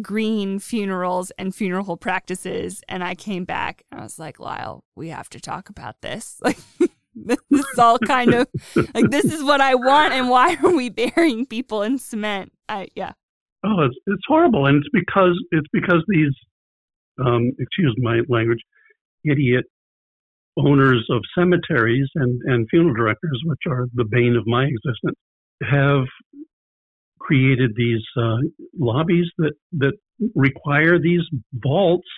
green 0.00 0.58
funerals 0.58 1.30
and 1.38 1.54
funeral 1.54 1.96
practices, 1.96 2.82
and 2.88 3.04
I 3.04 3.14
came 3.14 3.44
back 3.44 3.82
and 3.90 4.00
I 4.00 4.04
was 4.04 4.18
like, 4.18 4.40
Lyle, 4.40 4.84
we 4.96 5.08
have 5.08 5.28
to 5.30 5.40
talk 5.40 5.68
about 5.68 6.00
this. 6.00 6.40
Like. 6.44 6.58
this 7.14 7.36
is 7.50 7.78
all 7.78 7.98
kind 7.98 8.32
of 8.32 8.48
like 8.94 9.10
this 9.10 9.26
is 9.26 9.44
what 9.44 9.60
I 9.60 9.74
want, 9.74 10.14
and 10.14 10.30
why 10.30 10.56
are 10.62 10.74
we 10.74 10.88
burying 10.88 11.44
people 11.44 11.82
in 11.82 11.98
cement? 11.98 12.52
I 12.70 12.88
yeah. 12.94 13.12
Oh, 13.64 13.82
it's, 13.84 13.96
it's 14.06 14.22
horrible, 14.26 14.66
and 14.66 14.78
it's 14.78 14.88
because 14.92 15.38
it's 15.52 15.68
because 15.72 16.02
these, 16.08 16.32
um, 17.24 17.52
excuse 17.58 17.94
my 17.98 18.20
language, 18.28 18.58
idiot 19.24 19.64
owners 20.58 21.06
of 21.10 21.22
cemeteries 21.36 22.08
and, 22.14 22.40
and 22.44 22.66
funeral 22.68 22.94
directors, 22.94 23.40
which 23.44 23.60
are 23.68 23.86
the 23.94 24.04
bane 24.04 24.36
of 24.36 24.46
my 24.46 24.64
existence, 24.64 25.16
have 25.62 26.04
created 27.18 27.70
these 27.76 28.02
uh, 28.20 28.36
lobbies 28.78 29.26
that 29.38 29.52
that 29.78 29.92
require 30.34 30.98
these 30.98 31.22
vaults 31.54 32.08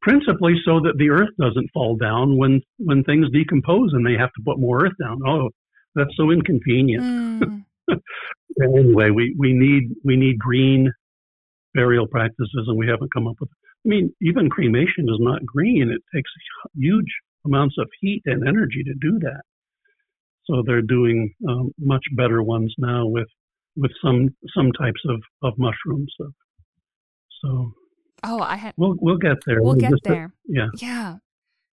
principally 0.00 0.54
so 0.64 0.80
that 0.80 0.94
the 0.98 1.10
earth 1.10 1.30
doesn't 1.40 1.70
fall 1.72 1.96
down 1.96 2.36
when 2.38 2.60
when 2.78 3.02
things 3.04 3.26
decompose 3.32 3.90
and 3.92 4.06
they 4.06 4.18
have 4.18 4.32
to 4.32 4.42
put 4.44 4.58
more 4.58 4.84
earth 4.84 4.92
down. 5.00 5.18
Oh, 5.26 5.50
that's 5.94 6.16
so 6.16 6.30
inconvenient. 6.30 7.02
Mm. 7.02 7.64
anyway, 8.62 9.10
we, 9.10 9.34
we 9.38 9.52
need 9.52 9.94
we 10.04 10.16
need 10.16 10.38
green 10.38 10.92
burial 11.74 12.06
practices, 12.06 12.64
and 12.66 12.78
we 12.78 12.86
haven't 12.86 13.12
come 13.12 13.26
up 13.26 13.36
with. 13.40 13.50
I 13.84 13.88
mean, 13.88 14.14
even 14.22 14.48
cremation 14.50 15.08
is 15.08 15.18
not 15.18 15.44
green. 15.44 15.90
It 15.90 16.02
takes 16.14 16.30
huge 16.76 17.12
amounts 17.44 17.76
of 17.78 17.88
heat 18.00 18.22
and 18.26 18.46
energy 18.46 18.84
to 18.84 18.94
do 19.00 19.18
that. 19.20 19.42
So 20.44 20.62
they're 20.66 20.82
doing 20.82 21.32
um, 21.48 21.72
much 21.78 22.04
better 22.16 22.42
ones 22.42 22.74
now 22.78 23.06
with 23.06 23.28
with 23.76 23.92
some 24.02 24.28
some 24.56 24.72
types 24.72 25.00
of 25.08 25.22
of 25.42 25.54
mushrooms. 25.58 26.12
So, 26.18 26.30
so 27.42 27.72
oh, 28.24 28.40
I 28.40 28.56
had 28.56 28.74
we'll 28.76 28.96
we'll 29.00 29.18
get 29.18 29.38
there. 29.46 29.62
We'll, 29.62 29.76
we'll 29.76 29.90
get 29.90 30.02
there. 30.04 30.32
yeah, 30.46 30.68
yeah, 30.74 31.16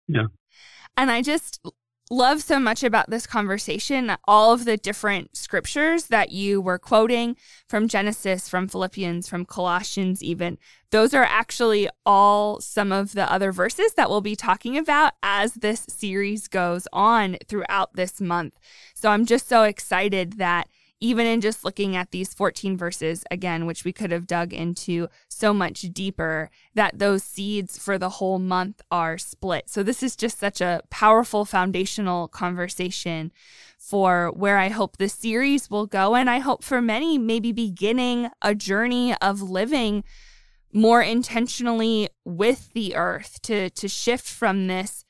yeah. 0.07 0.27
And 0.97 1.09
I 1.09 1.21
just 1.21 1.61
love 2.09 2.41
so 2.41 2.59
much 2.59 2.83
about 2.83 3.09
this 3.09 3.27
conversation 3.27 4.15
all 4.25 4.51
of 4.51 4.65
the 4.65 4.77
different 4.77 5.35
scriptures 5.35 6.05
that 6.05 6.31
you 6.31 6.59
were 6.59 6.79
quoting 6.79 7.35
from 7.67 7.87
Genesis, 7.87 8.49
from 8.49 8.67
Philippians, 8.67 9.27
from 9.27 9.45
Colossians, 9.45 10.23
even. 10.23 10.57
Those 10.91 11.13
are 11.13 11.23
actually 11.23 11.87
all 12.05 12.59
some 12.61 12.91
of 12.91 13.13
the 13.13 13.31
other 13.31 13.51
verses 13.51 13.93
that 13.93 14.09
we'll 14.09 14.21
be 14.21 14.35
talking 14.35 14.77
about 14.77 15.13
as 15.21 15.53
this 15.53 15.85
series 15.87 16.47
goes 16.47 16.87
on 16.91 17.37
throughout 17.47 17.93
this 17.93 18.19
month. 18.19 18.57
So 18.95 19.09
I'm 19.09 19.25
just 19.25 19.47
so 19.47 19.63
excited 19.63 20.39
that 20.39 20.67
even 21.01 21.25
in 21.25 21.41
just 21.41 21.63
looking 21.63 21.95
at 21.95 22.11
these 22.11 22.33
14 22.33 22.77
verses 22.77 23.23
again, 23.31 23.65
which 23.65 23.83
we 23.83 23.93
could 23.93 24.11
have 24.11 24.27
dug 24.27 24.53
into 24.53 25.07
so 25.27 25.53
much 25.53 25.81
deeper, 25.93 26.49
that 26.75 26.99
those 26.99 27.23
seeds 27.23 27.77
for 27.77 27.97
the 27.97 28.09
whole 28.09 28.39
month 28.39 28.81
are 28.91 29.17
split. 29.17 29.69
So, 29.69 29.83
this 29.83 30.03
is 30.03 30.15
just 30.15 30.39
such 30.39 30.61
a 30.61 30.81
powerful 30.89 31.45
foundational 31.45 32.27
conversation 32.27 33.31
for 33.77 34.31
where 34.35 34.57
I 34.57 34.69
hope 34.69 34.97
the 34.97 35.09
series 35.09 35.69
will 35.69 35.87
go. 35.87 36.15
And 36.15 36.29
I 36.29 36.39
hope 36.39 36.63
for 36.63 36.81
many, 36.81 37.17
maybe 37.17 37.51
beginning 37.51 38.29
a 38.41 38.53
journey 38.53 39.15
of 39.21 39.41
living 39.41 40.03
more 40.71 41.01
intentionally 41.01 42.09
with 42.25 42.71
the 42.73 42.95
earth 42.95 43.41
to, 43.43 43.69
to 43.71 43.87
shift 43.87 44.27
from 44.27 44.67
this, 44.67 45.03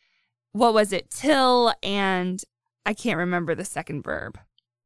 what 0.52 0.74
was 0.74 0.94
it, 0.94 1.10
till 1.10 1.74
and 1.84 2.44
I 2.86 2.94
can't 2.94 3.18
remember 3.18 3.56
the 3.56 3.66
second 3.66 4.04
verb. 4.04 4.40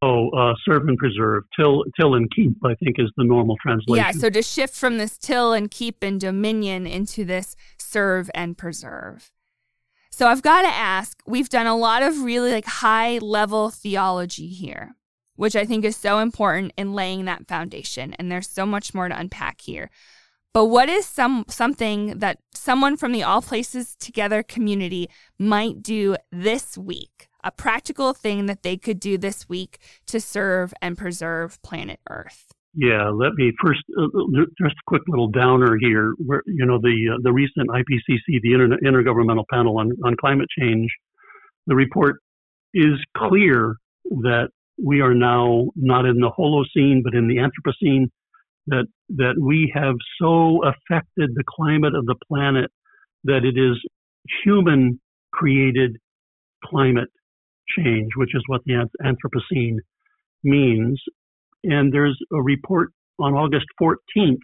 Oh, 0.05 0.29
uh, 0.31 0.53
serve 0.67 0.85
and 0.89 0.97
preserve, 0.97 1.43
till, 1.57 1.85
till 1.97 2.15
and 2.15 2.29
keep, 2.35 2.57
I 2.65 2.75
think 2.75 2.97
is 2.99 3.09
the 3.15 3.23
normal 3.23 3.55
translation. 3.65 4.03
Yeah, 4.03 4.11
so 4.11 4.29
to 4.29 4.41
shift 4.41 4.75
from 4.75 4.97
this 4.97 5.17
till 5.17 5.53
and 5.53 5.71
keep 5.71 6.03
and 6.03 6.19
dominion 6.19 6.85
into 6.85 7.23
this 7.23 7.55
serve 7.77 8.29
and 8.35 8.57
preserve. 8.57 9.31
So 10.11 10.27
I've 10.27 10.41
got 10.41 10.63
to 10.63 10.67
ask, 10.67 11.23
we've 11.25 11.47
done 11.47 11.67
a 11.67 11.77
lot 11.77 12.03
of 12.03 12.21
really 12.21 12.51
like 12.51 12.65
high 12.65 13.19
level 13.19 13.69
theology 13.69 14.49
here, 14.49 14.95
which 15.37 15.55
I 15.55 15.63
think 15.63 15.85
is 15.85 15.95
so 15.95 16.19
important 16.19 16.73
in 16.77 16.93
laying 16.93 17.23
that 17.25 17.47
foundation. 17.47 18.13
And 18.15 18.29
there's 18.29 18.49
so 18.49 18.65
much 18.65 18.93
more 18.93 19.07
to 19.07 19.17
unpack 19.17 19.61
here. 19.61 19.89
But 20.53 20.65
what 20.65 20.87
is 20.87 21.05
some 21.05 21.45
something 21.47 22.19
that 22.19 22.37
someone 22.53 22.95
from 22.95 23.11
the 23.11 23.23
All 23.23 23.41
Places 23.41 23.95
Together 23.95 24.43
community 24.43 25.09
might 25.39 25.81
do 25.81 26.15
this 26.31 26.77
week 26.77 27.27
a 27.43 27.51
practical 27.51 28.13
thing 28.13 28.45
that 28.45 28.63
they 28.63 28.77
could 28.77 28.99
do 28.99 29.17
this 29.17 29.49
week 29.49 29.79
to 30.07 30.19
serve 30.19 30.73
and 30.81 30.97
preserve 30.97 31.61
planet 31.61 31.99
Earth? 32.09 32.53
Yeah, 32.75 33.09
let 33.09 33.33
me 33.33 33.51
first 33.63 33.81
uh, 33.97 34.05
uh 34.05 34.45
just 34.59 34.73
a 34.73 34.83
quick 34.87 35.03
little 35.07 35.27
downer 35.27 35.77
here. 35.79 36.13
Where 36.17 36.41
you 36.47 36.65
know 36.65 36.79
the 36.79 37.13
uh, 37.13 37.17
the 37.21 37.31
recent 37.31 37.69
IPCC, 37.69 38.41
the 38.41 38.53
Inter- 38.53 38.79
Intergovernmental 38.83 39.45
Panel 39.51 39.77
on 39.77 39.91
on 40.03 40.15
Climate 40.15 40.49
Change, 40.57 40.89
the 41.67 41.75
report 41.75 42.17
is 42.73 42.93
clear 43.15 43.75
that 44.21 44.49
we 44.83 45.01
are 45.01 45.13
now 45.13 45.69
not 45.75 46.05
in 46.05 46.19
the 46.19 46.31
Holocene 46.31 47.03
but 47.03 47.13
in 47.13 47.27
the 47.27 47.37
Anthropocene. 47.37 48.09
That 48.67 48.87
that 49.09 49.35
we 49.41 49.71
have 49.75 49.95
so 50.21 50.61
affected 50.63 51.31
the 51.35 51.43
climate 51.47 51.95
of 51.95 52.05
the 52.05 52.15
planet 52.27 52.71
that 53.25 53.43
it 53.43 53.57
is 53.57 53.77
human 54.43 54.99
created 55.33 55.97
climate 56.63 57.09
change, 57.77 58.11
which 58.15 58.35
is 58.35 58.43
what 58.47 58.61
the 58.65 58.87
Anthropocene 59.03 59.77
means. 60.43 61.01
And 61.63 61.93
there's 61.93 62.17
a 62.31 62.41
report 62.41 62.91
on 63.19 63.33
August 63.33 63.65
14th 63.81 64.37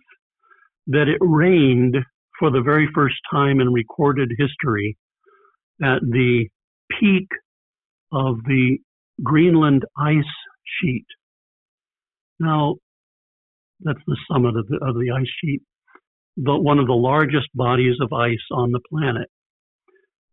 that 0.88 1.08
it 1.08 1.18
rained 1.22 1.96
for 2.38 2.50
the 2.50 2.62
very 2.62 2.88
first 2.94 3.18
time 3.32 3.60
in 3.60 3.72
recorded 3.72 4.32
history 4.38 4.98
at 5.84 6.02
the 6.02 6.48
peak 7.00 7.28
of 8.12 8.38
the 8.46 8.78
Greenland 9.24 9.84
ice 9.98 10.24
sheet. 10.82 11.06
Now, 12.40 12.76
that's 13.82 14.00
the 14.08 14.18
summit 14.32 14.56
of 14.58 14.68
the, 14.68 14.80
of 14.82 14.96
the 14.96 15.12
ice 15.16 15.30
sheet, 15.44 15.62
the, 16.38 16.58
one 16.58 16.80
of 16.80 16.88
the 16.88 16.94
largest 16.94 17.50
bodies 17.54 17.96
of 18.02 18.12
ice 18.14 18.38
on 18.52 18.72
the 18.72 18.82
planet. 18.90 19.30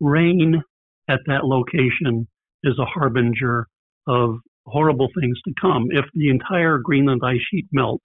Rain 0.01 0.63
at 1.09 1.21
that 1.27 1.45
location 1.45 2.27
is 2.63 2.79
a 2.79 2.85
harbinger 2.85 3.67
of 4.07 4.37
horrible 4.67 5.09
things 5.21 5.39
to 5.47 5.55
come. 5.61 5.87
If 5.91 6.05
the 6.15 6.29
entire 6.29 6.79
Greenland 6.79 7.23
ice 7.25 7.41
sheet 7.51 7.67
melts, 7.73 8.05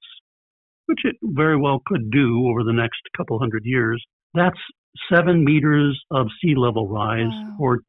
which 0.85 0.99
it 1.03 1.15
very 1.21 1.57
well 1.57 1.81
could 1.85 2.11
do 2.11 2.47
over 2.49 2.63
the 2.63 2.73
next 2.73 3.01
couple 3.17 3.39
hundred 3.39 3.63
years, 3.65 4.03
that's 4.33 4.59
seven 5.11 5.43
meters 5.43 5.99
of 6.11 6.27
sea 6.41 6.53
level 6.55 6.87
rise 6.87 7.27
wow. 7.29 7.57
or 7.59 7.79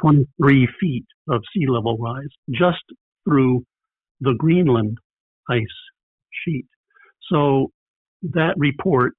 23 0.00 0.68
feet 0.80 1.06
of 1.28 1.42
sea 1.54 1.66
level 1.68 1.96
rise 1.98 2.28
just 2.50 2.82
through 3.24 3.62
the 4.20 4.34
Greenland 4.38 4.98
ice 5.48 5.60
sheet. 6.44 6.66
So 7.32 7.70
that 8.22 8.54
report 8.56 9.14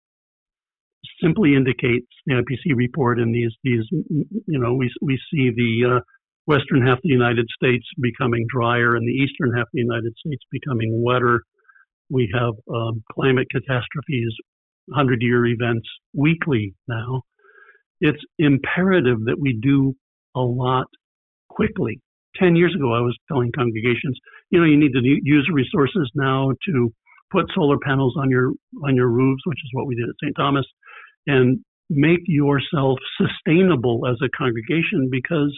simply 1.22 1.56
indicates 1.56 2.08
the 2.26 2.34
IPCC 2.36 2.76
report 2.76 3.20
and 3.20 3.34
these 3.34 3.52
these 3.64 3.84
you 3.92 4.60
know 4.60 4.74
we 4.74 4.92
we 5.02 5.20
see 5.32 5.50
the 5.56 5.98
uh, 5.98 6.00
western 6.46 6.86
half 6.86 6.98
of 6.98 7.04
the 7.04 7.10
United 7.10 7.48
States 7.56 7.86
becoming 8.02 8.46
drier 8.54 8.96
and 8.96 9.08
the 9.08 9.14
eastern 9.14 9.52
half 9.56 9.64
of 9.64 9.74
the 9.74 9.82
United 9.82 10.14
States 10.18 10.44
becoming 10.52 11.02
wetter. 11.04 11.42
We 12.10 12.30
have 12.34 12.54
um, 12.74 13.04
climate 13.14 13.48
catastrophes, 13.52 14.36
100 14.88 15.22
year 15.22 15.46
events 15.46 15.88
weekly 16.14 16.74
now. 16.88 17.22
It's 18.02 18.22
imperative 18.40 19.20
that 19.26 19.40
we 19.40 19.58
do 19.62 19.94
a 20.36 20.42
lot 20.42 20.88
quickly. 21.50 22.02
10 22.38 22.56
years 22.56 22.74
ago, 22.76 22.94
I 22.94 23.02
was 23.02 23.18
telling 23.28 23.52
congregations, 23.56 24.18
you 24.50 24.60
know, 24.60 24.66
you 24.66 24.78
need 24.78 24.94
to 24.94 25.02
use 25.04 25.50
resources 25.54 26.10
now 26.16 26.52
to 26.66 26.94
put 27.32 27.46
solar 27.56 27.78
panels 27.78 28.16
on 28.18 28.30
your 28.30 28.52
on 28.84 28.96
your 28.96 29.08
roofs, 29.08 29.42
which 29.46 29.60
is 29.64 29.70
what 29.74 29.88
we 29.88 29.96
did 29.96 30.10
at 30.10 30.16
St. 30.24 30.36
Thomas, 30.36 30.66
and 31.28 31.60
make 31.90 32.22
yourself 32.26 33.00
sustainable 33.18 34.08
as 34.10 34.18
a 34.24 34.30
congregation 34.38 35.10
because 35.12 35.58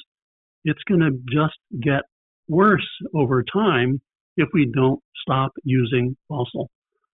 it's 0.64 0.82
going 0.88 1.02
to 1.02 1.12
just 1.32 1.58
get 1.82 2.02
worse 2.48 2.88
over 3.14 3.44
time 3.44 4.02
if 4.38 4.50
we 4.54 4.70
don't 4.74 5.00
stop 5.22 5.52
using 5.64 6.16
fossil 6.28 6.70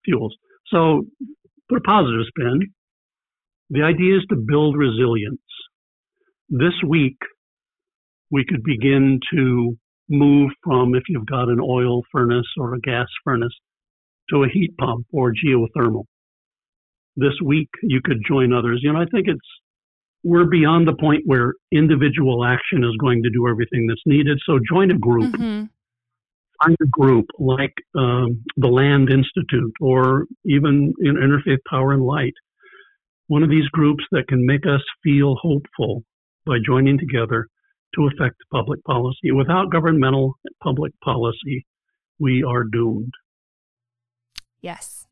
fuels. 0.03 0.35
So, 0.67 1.05
put 1.69 1.77
a 1.77 1.81
positive 1.81 2.25
spin. 2.27 2.59
The 3.69 3.83
idea 3.83 4.17
is 4.17 4.25
to 4.29 4.35
build 4.35 4.77
resilience. 4.77 5.39
This 6.49 6.73
week, 6.87 7.17
we 8.31 8.45
could 8.47 8.63
begin 8.63 9.19
to 9.33 9.77
move 10.09 10.51
from 10.63 10.93
if 10.93 11.03
you've 11.09 11.25
got 11.25 11.49
an 11.49 11.59
oil 11.59 12.03
furnace 12.11 12.47
or 12.57 12.75
a 12.75 12.79
gas 12.79 13.07
furnace 13.23 13.53
to 14.29 14.43
a 14.43 14.49
heat 14.49 14.75
pump 14.77 15.05
or 15.11 15.33
geothermal. 15.33 16.05
This 17.15 17.33
week, 17.43 17.69
you 17.81 18.01
could 18.03 18.17
join 18.27 18.53
others. 18.53 18.81
You 18.83 18.93
know, 18.93 18.99
I 18.99 19.05
think 19.05 19.27
it's 19.27 19.39
we're 20.25 20.49
beyond 20.49 20.88
the 20.88 20.95
point 20.95 21.21
where 21.25 21.53
individual 21.71 22.43
action 22.43 22.83
is 22.83 22.95
going 22.99 23.21
to 23.23 23.29
do 23.29 23.47
everything 23.47 23.85
that's 23.88 24.01
needed. 24.07 24.39
So 24.45 24.59
join 24.67 24.89
a 24.89 24.97
group. 24.97 25.31
Mm-hmm. 25.35 25.65
Find 26.63 26.77
a 26.81 26.88
group 26.88 27.27
like 27.38 27.73
um, 27.95 28.43
the 28.57 28.67
Land 28.67 29.11
Institute 29.11 29.73
or 29.79 30.25
even 30.45 30.93
in 30.99 31.15
Interfaith 31.15 31.59
Power 31.69 31.93
and 31.93 32.01
Light. 32.01 32.33
One 33.27 33.43
of 33.43 33.49
these 33.49 33.67
groups 33.67 34.03
that 34.11 34.27
can 34.27 34.45
make 34.45 34.65
us 34.65 34.81
feel 35.03 35.35
hopeful 35.39 36.03
by 36.45 36.57
joining 36.65 36.97
together 36.97 37.47
to 37.95 38.07
affect 38.07 38.35
public 38.51 38.83
policy. 38.83 39.31
Without 39.31 39.71
governmental 39.71 40.33
public 40.63 40.91
policy, 41.03 41.65
we 42.19 42.43
are 42.43 42.63
doomed. 42.63 43.11
Yes. 44.65 45.06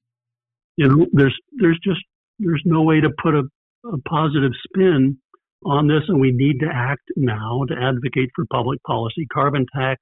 You 0.78 0.88
know, 0.88 1.06
there's 1.14 1.38
there's 1.52 1.80
just 1.84 2.02
there's 2.40 2.64
no 2.66 2.82
way 2.82 3.00
to 3.00 3.10
put 3.22 3.36
a 3.36 3.44
a 3.86 3.98
positive 4.10 4.52
spin 4.64 5.18
on 5.64 5.88
this, 5.88 6.02
and 6.08 6.20
we 6.20 6.32
need 6.32 6.60
to 6.62 6.68
act 6.74 7.04
now 7.16 7.62
to 7.68 7.76
advocate 7.76 8.30
for 8.36 8.46
public 8.52 8.82
policy, 8.84 9.28
carbon 9.32 9.68
tax, 9.76 10.00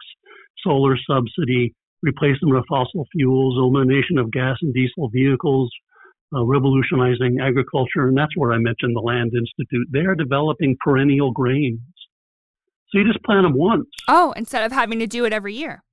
solar 0.63 0.95
subsidy, 1.05 1.73
replacement 2.01 2.55
of 2.55 2.63
fossil 2.69 3.05
fuels, 3.11 3.57
elimination 3.57 4.17
of 4.17 4.31
gas 4.31 4.57
and 4.61 4.73
diesel 4.73 5.09
vehicles, 5.09 5.69
uh, 6.33 6.45
revolutionizing 6.45 7.39
agriculture, 7.41 8.07
and 8.07 8.17
that's 8.17 8.35
where 8.37 8.53
I 8.53 8.57
mentioned 8.57 8.95
the 8.95 9.01
Land 9.01 9.33
Institute. 9.35 9.87
They 9.91 10.05
are 10.05 10.15
developing 10.15 10.77
perennial 10.79 11.31
grains. 11.31 11.81
So 12.89 12.99
you 12.99 13.05
just 13.05 13.23
plant 13.23 13.43
them 13.43 13.57
once. 13.57 13.89
Oh, 14.07 14.33
instead 14.37 14.63
of 14.63 14.71
having 14.71 14.99
to 14.99 15.07
do 15.07 15.25
it 15.25 15.33
every 15.33 15.55
year. 15.55 15.83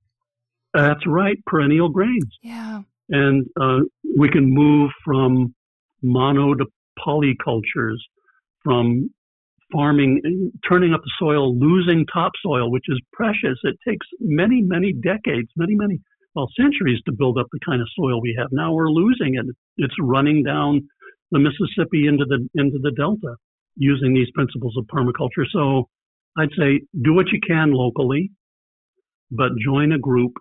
That's 0.75 1.07
right, 1.07 1.39
perennial 1.47 1.89
grains. 1.89 2.39
Yeah. 2.43 2.83
And 3.11 3.47
uh, 3.61 3.81
we 4.17 4.29
can 4.29 4.53
move 4.53 4.91
from 5.05 5.55
mono 6.03 6.55
to 6.55 6.67
polycultures, 6.99 7.97
from 8.63 9.11
farming, 9.73 10.53
turning 10.69 10.95
up 10.95 11.01
the 11.03 11.13
soil, 11.19 11.59
losing 11.59 12.07
topsoil, 12.13 12.71
which 12.71 12.85
is 12.89 13.01
precious. 13.13 13.59
It 13.63 13.77
takes 13.87 14.07
many, 14.21 14.63
many 14.63 14.93
decades, 14.93 15.49
many, 15.57 15.75
many, 15.75 16.01
well, 16.35 16.49
centuries 16.59 17.01
to 17.07 17.13
build 17.13 17.39
up 17.39 17.47
the 17.53 17.61
kind 17.65 17.81
of 17.81 17.89
soil 17.99 18.21
we 18.21 18.37
have. 18.39 18.49
Now 18.53 18.73
we're 18.73 18.91
losing 18.91 19.35
it. 19.35 19.47
It's 19.77 19.95
running 20.01 20.43
down 20.43 20.89
the 21.31 21.39
Mississippi 21.39 22.07
into 22.07 22.25
the 22.25 22.49
into 22.55 22.79
the 22.81 22.93
delta 22.93 23.37
using 23.77 24.15
these 24.15 24.31
principles 24.35 24.77
of 24.77 24.85
permaculture. 24.87 25.45
So 25.53 25.89
I'd 26.37 26.51
say 26.59 26.81
do 27.03 27.13
what 27.15 27.27
you 27.33 27.41
can 27.47 27.73
locally, 27.73 28.31
but 29.31 29.51
join 29.63 29.93
a 29.93 29.99
group 29.99 30.33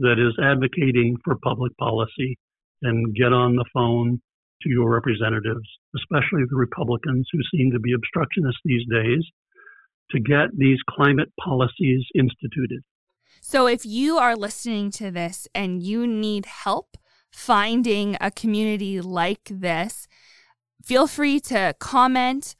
that 0.00 0.18
is 0.18 0.34
advocating 0.42 1.16
for 1.24 1.36
public 1.42 1.76
policy 1.76 2.38
and 2.82 3.14
get 3.14 3.32
on 3.32 3.56
the 3.56 3.64
phone 3.72 4.20
to 4.62 4.68
your 4.68 4.90
representatives, 4.90 5.68
especially 5.96 6.42
the 6.48 6.56
Republicans 6.56 7.28
who 7.32 7.38
seem 7.54 7.70
to 7.72 7.78
be 7.78 7.92
obstructionists 7.92 8.60
these 8.64 8.86
days, 8.90 9.24
to 10.10 10.20
get 10.20 10.56
these 10.56 10.78
climate 10.88 11.30
policies 11.38 12.04
instituted. 12.14 12.82
So, 13.40 13.66
if 13.66 13.86
you 13.86 14.18
are 14.18 14.36
listening 14.36 14.90
to 14.92 15.10
this 15.10 15.48
and 15.54 15.82
you 15.82 16.06
need 16.06 16.46
help 16.46 16.96
finding 17.30 18.16
a 18.20 18.30
community 18.30 19.00
like 19.00 19.44
this, 19.50 20.08
feel 20.84 21.06
free 21.06 21.40
to 21.40 21.74
comment 21.78 22.54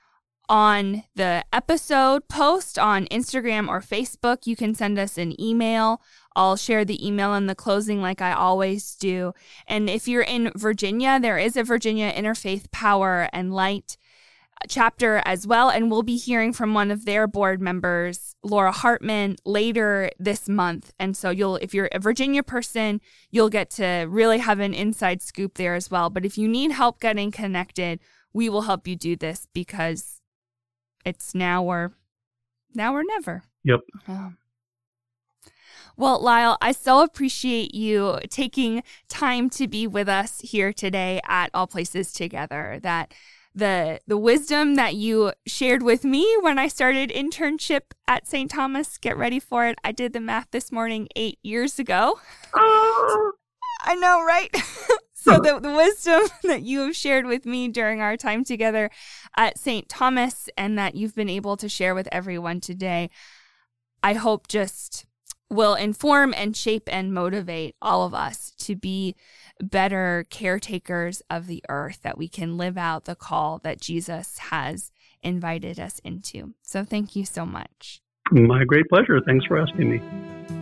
on 0.49 1.05
the 1.15 1.45
episode 1.53 2.29
post 2.29 2.79
on 2.79 3.07
Instagram 3.07 3.69
or 3.69 3.81
Facebook. 3.81 4.47
You 4.47 4.57
can 4.57 4.75
send 4.75 4.99
us 4.99 5.17
an 5.17 5.41
email. 5.41 6.03
I'll 6.37 6.57
share 6.57 6.85
the 6.85 7.05
email 7.07 7.35
in 7.35 7.47
the 7.47 7.55
closing 7.55 8.01
like 8.01 8.21
I 8.21 8.33
always 8.33 8.95
do. 8.97 9.33
And 9.67 9.91
if 9.91 10.07
you're 10.07 10.23
in 10.23 10.53
Virginia, 10.55 11.19
there 11.21 11.39
is 11.39 11.57
a 11.57 11.65
Virginia 11.65 12.13
Interfaith 12.13 12.71
Power 12.71 13.29
and 13.33 13.53
Light 13.53 13.97
chapter 14.69 15.23
as 15.25 15.47
well. 15.47 15.71
And 15.71 15.91
we'll 15.91 16.03
be 16.03 16.17
hearing 16.17 16.53
from 16.53 16.75
one 16.75 16.91
of 16.91 17.05
their 17.05 17.27
board 17.27 17.61
members, 17.61 18.35
Laura 18.43 18.73
Hartman, 18.73 19.37
later 19.45 20.11
this 20.19 20.49
month. 20.49 20.93
And 20.99 21.17
so 21.17 21.31
you'll, 21.31 21.57
if 21.57 21.75
you're 21.75 21.89
a 21.93 21.99
Virginia 21.99 22.43
person, 22.43 23.01
you'll 23.31 23.49
get 23.49 23.71
to 23.71 24.07
really 24.09 24.39
have 24.39 24.61
an 24.61 24.75
inside 24.75 25.23
scoop 25.23 25.55
there 25.55 25.75
as 25.75 25.91
well. 25.91 26.11
But 26.11 26.25
if 26.25 26.39
you 26.39 26.47
need 26.47 26.73
help 26.73 27.01
getting 27.01 27.31
connected, 27.31 28.01
we 28.33 28.49
will 28.49 28.63
help 28.63 28.87
you 28.87 28.97
do 28.97 29.17
this 29.17 29.47
because 29.53 30.21
it's 31.05 31.35
now 31.35 31.65
or 31.65 31.93
now 32.75 32.95
or 32.95 33.03
never. 33.03 33.43
Yep. 33.65 33.81
Oh. 34.09 34.33
Well, 36.01 36.19
Lyle, 36.19 36.57
I 36.63 36.73
so 36.73 37.03
appreciate 37.03 37.75
you 37.75 38.21
taking 38.31 38.83
time 39.11 39.51
to 39.51 39.69
be 39.69 39.87
with 39.87 40.09
us 40.09 40.41
here 40.41 40.73
today 40.73 41.21
at 41.29 41.51
All 41.53 41.67
Places 41.67 42.11
Together. 42.15 42.81
That 42.83 43.13
the 43.55 44.01
the 44.07 44.17
wisdom 44.17 44.77
that 44.77 44.95
you 44.95 45.35
shared 45.47 45.83
with 45.83 46.03
me 46.03 46.39
when 46.41 46.59
I 46.59 46.69
started 46.69 47.11
internship 47.11 47.93
at 48.09 48.27
St. 48.27 48.51
Thomas, 48.51 48.97
get 48.97 49.15
ready 49.19 49.39
for 49.39 49.67
it. 49.67 49.77
I 49.85 49.93
did 49.93 50.15
the 50.15 50.21
math 50.21 50.47
this 50.53 50.73
morning 50.73 51.07
8 51.17 51.39
years 51.43 51.79
ago. 51.79 52.19
Oh. 52.55 53.33
I 53.83 53.95
know, 53.95 54.25
right? 54.25 54.57
so 55.13 55.33
the, 55.33 55.61
the 55.61 55.75
wisdom 55.75 56.23
that 56.45 56.63
you 56.63 56.81
have 56.81 56.97
shared 56.97 57.27
with 57.27 57.45
me 57.45 57.69
during 57.69 58.01
our 58.01 58.17
time 58.17 58.43
together 58.43 58.89
at 59.37 59.59
St. 59.59 59.87
Thomas 59.87 60.49
and 60.57 60.79
that 60.79 60.95
you've 60.95 61.15
been 61.15 61.29
able 61.29 61.59
to 61.59 61.69
share 61.69 61.95
with 61.95 62.09
everyone 62.11 62.63
today, 62.63 63.11
I 64.03 64.15
hope 64.15 64.49
just 64.49 65.05
will 65.51 65.75
inform 65.75 66.33
and 66.37 66.57
shape 66.57 66.89
and 66.91 67.13
motivate 67.13 67.75
all 67.83 68.07
of 68.07 68.15
us 68.15 68.53
to 68.59 68.77
be 68.77 69.17
better 69.61 70.25
caretakers 70.31 71.23
of 71.29 71.47
the 71.47 71.63
earth, 71.69 72.01
that 72.03 72.17
we 72.17 72.29
can 72.29 72.57
live 72.57 72.79
out 72.79 73.05
the 73.05 73.17
call 73.17 73.59
that 73.59 73.81
Jesus 73.81 74.39
has 74.39 74.93
invited 75.23 75.79
us 75.79 75.99
into. 76.05 76.55
So 76.63 76.85
thank 76.85 77.17
you 77.17 77.25
so 77.25 77.45
much. 77.45 78.01
My 78.31 78.65
great 78.65 78.89
pleasure. 78.89 79.21
Thanks 79.27 79.45
for 79.47 79.59
asking 79.59 79.91
me. 79.91 80.60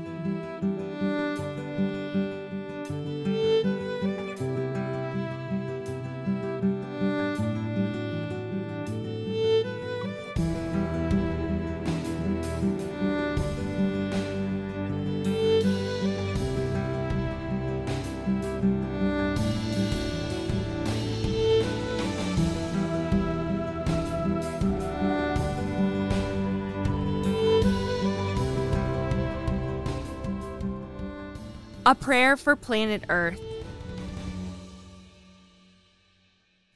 A 31.88 31.94
prayer 31.94 32.37
for 32.37 32.55
planet 32.55 33.05
Earth. 33.09 33.40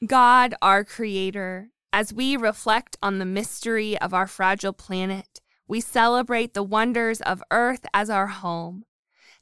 God, 0.07 0.55
our 0.63 0.85
Creator, 0.85 1.69
as 1.93 2.15
we 2.15 2.35
reflect 2.35 2.97
on 3.03 3.19
the 3.19 3.27
mystery 3.27 3.99
of 3.99 4.15
our 4.15 4.27
fragile 4.27 4.73
planet, 4.73 5.43
we 5.69 5.83
celebrate 5.83 6.55
the 6.55 6.63
wonders 6.63 7.21
of 7.21 7.43
Earth 7.51 7.85
as 7.93 8.09
our 8.09 8.29
home. 8.29 8.87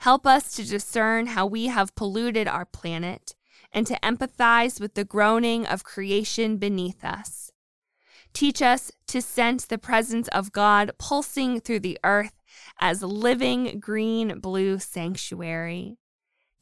Help 0.01 0.27
us 0.27 0.57
to 0.57 0.67
discern 0.67 1.29
how 1.29 1.47
we 1.47 1.67
have 1.67 1.95
polluted 1.95 2.49
our 2.49 2.65
planet 2.65 3.37
and 3.71 3.87
to 3.87 4.01
empathize 4.03 4.81
with 4.81 4.95
the 4.95 5.05
groaning 5.05 5.65
of 5.67 5.85
creation 5.85 6.57
beneath 6.57 7.05
us. 7.05 7.53
Teach 8.33 8.61
us 8.61 8.91
to 9.07 9.23
sense 9.23 9.67
the 9.67 9.79
presence 9.79 10.27
of 10.33 10.51
God 10.51 10.91
pulsing 10.99 11.61
through 11.61 11.79
the 11.79 11.99
earth 12.03 12.40
as 12.79 13.03
living 13.03 13.81
green 13.81 14.39
blue 14.41 14.79
sanctuary. 14.79 15.99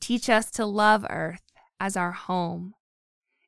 Teach 0.00 0.28
us 0.28 0.50
to 0.52 0.66
love 0.66 1.04
earth 1.08 1.42
as 1.80 1.96
our 1.96 2.12
home. 2.12 2.74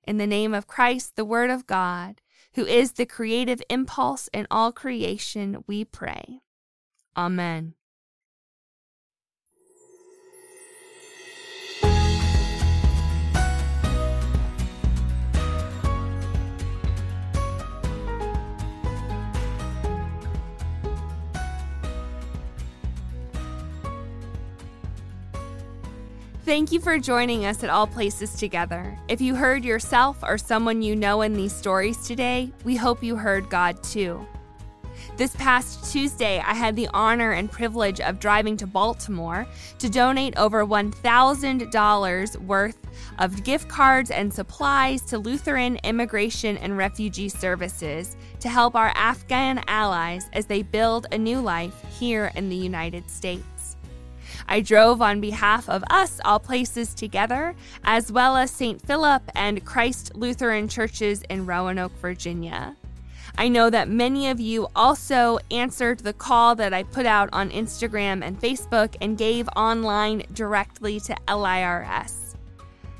In 0.05 0.19
the 0.19 0.27
name 0.27 0.55
of 0.55 0.67
Christ, 0.67 1.17
the 1.17 1.25
Word 1.25 1.51
of 1.51 1.67
God, 1.67 2.21
who 2.55 2.65
is 2.67 2.93
the 2.93 3.07
creative 3.07 3.63
impulse 3.71 4.29
in 4.33 4.47
all 4.51 4.73
creation, 4.73 5.63
we 5.67 5.85
pray. 5.85 6.41
Amen. 7.17 7.75
Thank 26.47 26.73
you 26.73 26.81
for 26.81 26.99
joining 26.99 27.45
us 27.45 27.63
at 27.63 27.69
All 27.69 27.87
Places 27.87 28.35
Together. 28.35 28.99
If 29.09 29.21
you 29.21 29.35
heard 29.35 29.63
yourself 29.63 30.17
or 30.23 30.39
someone 30.39 30.81
you 30.81 30.97
know 30.97 31.21
in 31.21 31.35
these 31.35 31.55
stories 31.55 31.99
today, 32.07 32.51
we 32.65 32.75
hope 32.77 33.03
you 33.03 33.15
heard 33.15 33.51
God 33.51 33.83
too. 33.83 34.27
This 35.19 35.37
past 35.37 35.93
Tuesday, 35.93 36.39
I 36.39 36.55
had 36.55 36.77
the 36.77 36.89
honor 36.95 37.33
and 37.33 37.51
privilege 37.51 38.01
of 38.01 38.19
driving 38.19 38.57
to 38.57 38.67
Baltimore 38.67 39.47
to 39.81 39.91
donate 39.91 40.39
over 40.39 40.65
$1,000 40.65 42.37
worth 42.37 42.79
of 43.19 43.45
gift 43.45 43.69
cards 43.69 44.11
and 44.11 44.33
supplies 44.33 45.03
to 45.03 45.19
Lutheran 45.19 45.79
Immigration 45.85 46.57
and 46.57 46.79
Refugee 46.79 47.29
Services 47.29 48.17
to 48.41 48.49
help 48.49 48.75
our 48.75 48.93
Afghan 48.95 49.63
allies 49.69 50.31
as 50.33 50.47
they 50.47 50.63
build 50.63 51.07
a 51.13 51.19
new 51.19 51.41
life 51.41 51.85
here 51.99 52.33
in 52.35 52.49
the 52.49 52.57
United 52.57 53.11
States. 53.11 53.45
I 54.49 54.61
drove 54.61 55.01
on 55.03 55.21
behalf 55.21 55.69
of 55.69 55.85
us, 55.91 56.21
all 56.25 56.39
places 56.39 56.95
together, 56.95 57.55
as 57.85 58.11
well 58.11 58.37
as 58.37 58.51
St. 58.51 58.81
Philip 58.81 59.23
and 59.35 59.65
Christ 59.65 60.15
Lutheran 60.15 60.69
churches 60.69 61.23
in 61.29 61.47
Roanoke, 61.47 61.97
Virginia. 62.01 62.77
I 63.39 63.49
know 63.49 63.71
that 63.71 63.89
many 63.89 64.29
of 64.29 64.41
you 64.41 64.69
also 64.75 65.39
answered 65.51 66.01
the 66.01 66.13
call 66.13 66.55
that 66.57 66.75
I 66.75 66.83
put 66.83 67.07
out 67.07 67.29
on 67.33 67.51
Instagram 67.51 68.23
and 68.25 68.41
Facebook 68.41 68.97
and 69.01 69.17
gave 69.17 69.49
online 69.57 70.25
directly 70.33 71.01
to 71.01 71.17
LIRS. 71.29 72.37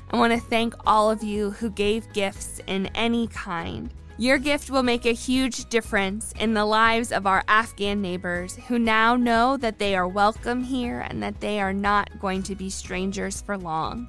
I 0.09 0.17
want 0.17 0.33
to 0.33 0.39
thank 0.39 0.73
all 0.85 1.09
of 1.09 1.23
you 1.23 1.51
who 1.51 1.69
gave 1.69 2.11
gifts 2.13 2.59
in 2.67 2.87
any 2.87 3.27
kind. 3.27 3.93
Your 4.21 4.37
gift 4.37 4.69
will 4.69 4.83
make 4.83 5.07
a 5.07 5.13
huge 5.13 5.67
difference 5.69 6.31
in 6.39 6.53
the 6.53 6.63
lives 6.63 7.11
of 7.11 7.25
our 7.25 7.43
Afghan 7.47 8.03
neighbors 8.03 8.55
who 8.67 8.77
now 8.77 9.15
know 9.15 9.57
that 9.57 9.79
they 9.79 9.95
are 9.95 10.07
welcome 10.07 10.63
here 10.63 10.99
and 10.99 11.23
that 11.23 11.41
they 11.41 11.59
are 11.59 11.73
not 11.73 12.19
going 12.19 12.43
to 12.43 12.53
be 12.53 12.69
strangers 12.69 13.41
for 13.41 13.57
long. 13.57 14.07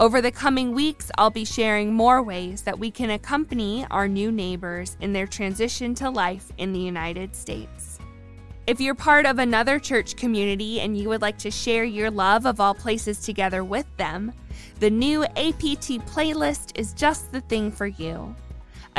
Over 0.00 0.22
the 0.22 0.30
coming 0.30 0.74
weeks, 0.74 1.10
I'll 1.18 1.28
be 1.28 1.44
sharing 1.44 1.92
more 1.92 2.22
ways 2.22 2.62
that 2.62 2.78
we 2.78 2.90
can 2.90 3.10
accompany 3.10 3.86
our 3.90 4.08
new 4.08 4.32
neighbors 4.32 4.96
in 5.02 5.12
their 5.12 5.26
transition 5.26 5.94
to 5.96 6.08
life 6.08 6.50
in 6.56 6.72
the 6.72 6.80
United 6.80 7.36
States. 7.36 7.98
If 8.66 8.80
you're 8.80 8.94
part 8.94 9.26
of 9.26 9.38
another 9.38 9.78
church 9.78 10.16
community 10.16 10.80
and 10.80 10.96
you 10.96 11.10
would 11.10 11.20
like 11.20 11.36
to 11.40 11.50
share 11.50 11.84
your 11.84 12.10
love 12.10 12.46
of 12.46 12.58
all 12.58 12.74
places 12.74 13.20
together 13.20 13.62
with 13.62 13.84
them, 13.98 14.32
the 14.80 14.88
new 14.88 15.24
APT 15.24 16.00
playlist 16.06 16.70
is 16.74 16.94
just 16.94 17.32
the 17.32 17.42
thing 17.42 17.70
for 17.70 17.86
you. 17.86 18.34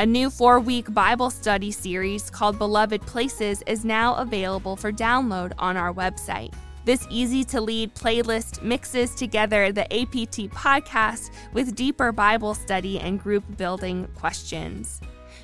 A 0.00 0.06
new 0.06 0.30
four 0.30 0.60
week 0.60 0.94
Bible 0.94 1.28
study 1.28 1.72
series 1.72 2.30
called 2.30 2.56
Beloved 2.56 3.02
Places 3.02 3.64
is 3.66 3.84
now 3.84 4.14
available 4.14 4.76
for 4.76 4.92
download 4.92 5.50
on 5.58 5.76
our 5.76 5.92
website. 5.92 6.54
This 6.84 7.04
easy 7.10 7.42
to 7.46 7.60
lead 7.60 7.96
playlist 7.96 8.62
mixes 8.62 9.12
together 9.16 9.72
the 9.72 9.92
APT 9.92 10.54
podcast 10.54 11.32
with 11.52 11.74
deeper 11.74 12.12
Bible 12.12 12.54
study 12.54 13.00
and 13.00 13.20
group 13.20 13.42
building 13.56 14.06
questions. 14.14 15.00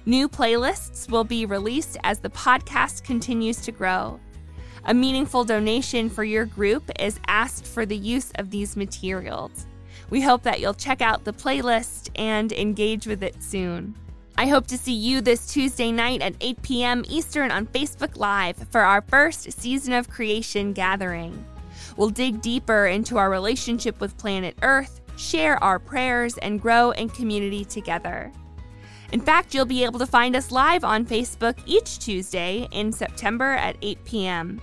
New 0.06 0.28
playlists 0.28 1.10
will 1.10 1.24
be 1.24 1.46
released 1.46 1.96
as 2.04 2.20
the 2.20 2.30
podcast 2.30 3.02
continues 3.02 3.60
to 3.62 3.72
grow. 3.72 4.20
A 4.84 4.94
meaningful 4.94 5.42
donation 5.42 6.08
for 6.08 6.22
your 6.22 6.44
group 6.44 6.92
is 7.00 7.18
asked 7.26 7.66
for 7.66 7.84
the 7.84 7.96
use 7.96 8.30
of 8.36 8.50
these 8.50 8.76
materials. 8.76 9.66
We 10.10 10.20
hope 10.20 10.44
that 10.44 10.60
you'll 10.60 10.74
check 10.74 11.02
out 11.02 11.24
the 11.24 11.32
playlist 11.32 12.10
and 12.14 12.52
engage 12.52 13.08
with 13.08 13.24
it 13.24 13.42
soon. 13.42 13.96
I 14.36 14.48
hope 14.48 14.66
to 14.68 14.78
see 14.78 14.94
you 14.94 15.20
this 15.20 15.46
Tuesday 15.46 15.92
night 15.92 16.20
at 16.20 16.34
8 16.40 16.60
p.m. 16.62 17.04
Eastern 17.08 17.52
on 17.52 17.68
Facebook 17.68 18.16
Live 18.16 18.56
for 18.68 18.80
our 18.80 19.00
first 19.02 19.52
Season 19.52 19.92
of 19.92 20.10
Creation 20.10 20.72
gathering. 20.72 21.44
We'll 21.96 22.10
dig 22.10 22.42
deeper 22.42 22.86
into 22.86 23.16
our 23.16 23.30
relationship 23.30 24.00
with 24.00 24.18
planet 24.18 24.56
Earth, 24.62 25.02
share 25.16 25.62
our 25.62 25.78
prayers, 25.78 26.36
and 26.38 26.60
grow 26.60 26.90
in 26.90 27.10
community 27.10 27.64
together. 27.64 28.32
In 29.12 29.20
fact, 29.20 29.54
you'll 29.54 29.66
be 29.66 29.84
able 29.84 30.00
to 30.00 30.06
find 30.06 30.34
us 30.34 30.50
live 30.50 30.82
on 30.82 31.06
Facebook 31.06 31.56
each 31.64 32.00
Tuesday 32.00 32.66
in 32.72 32.90
September 32.90 33.52
at 33.52 33.76
8 33.82 34.04
p.m. 34.04 34.60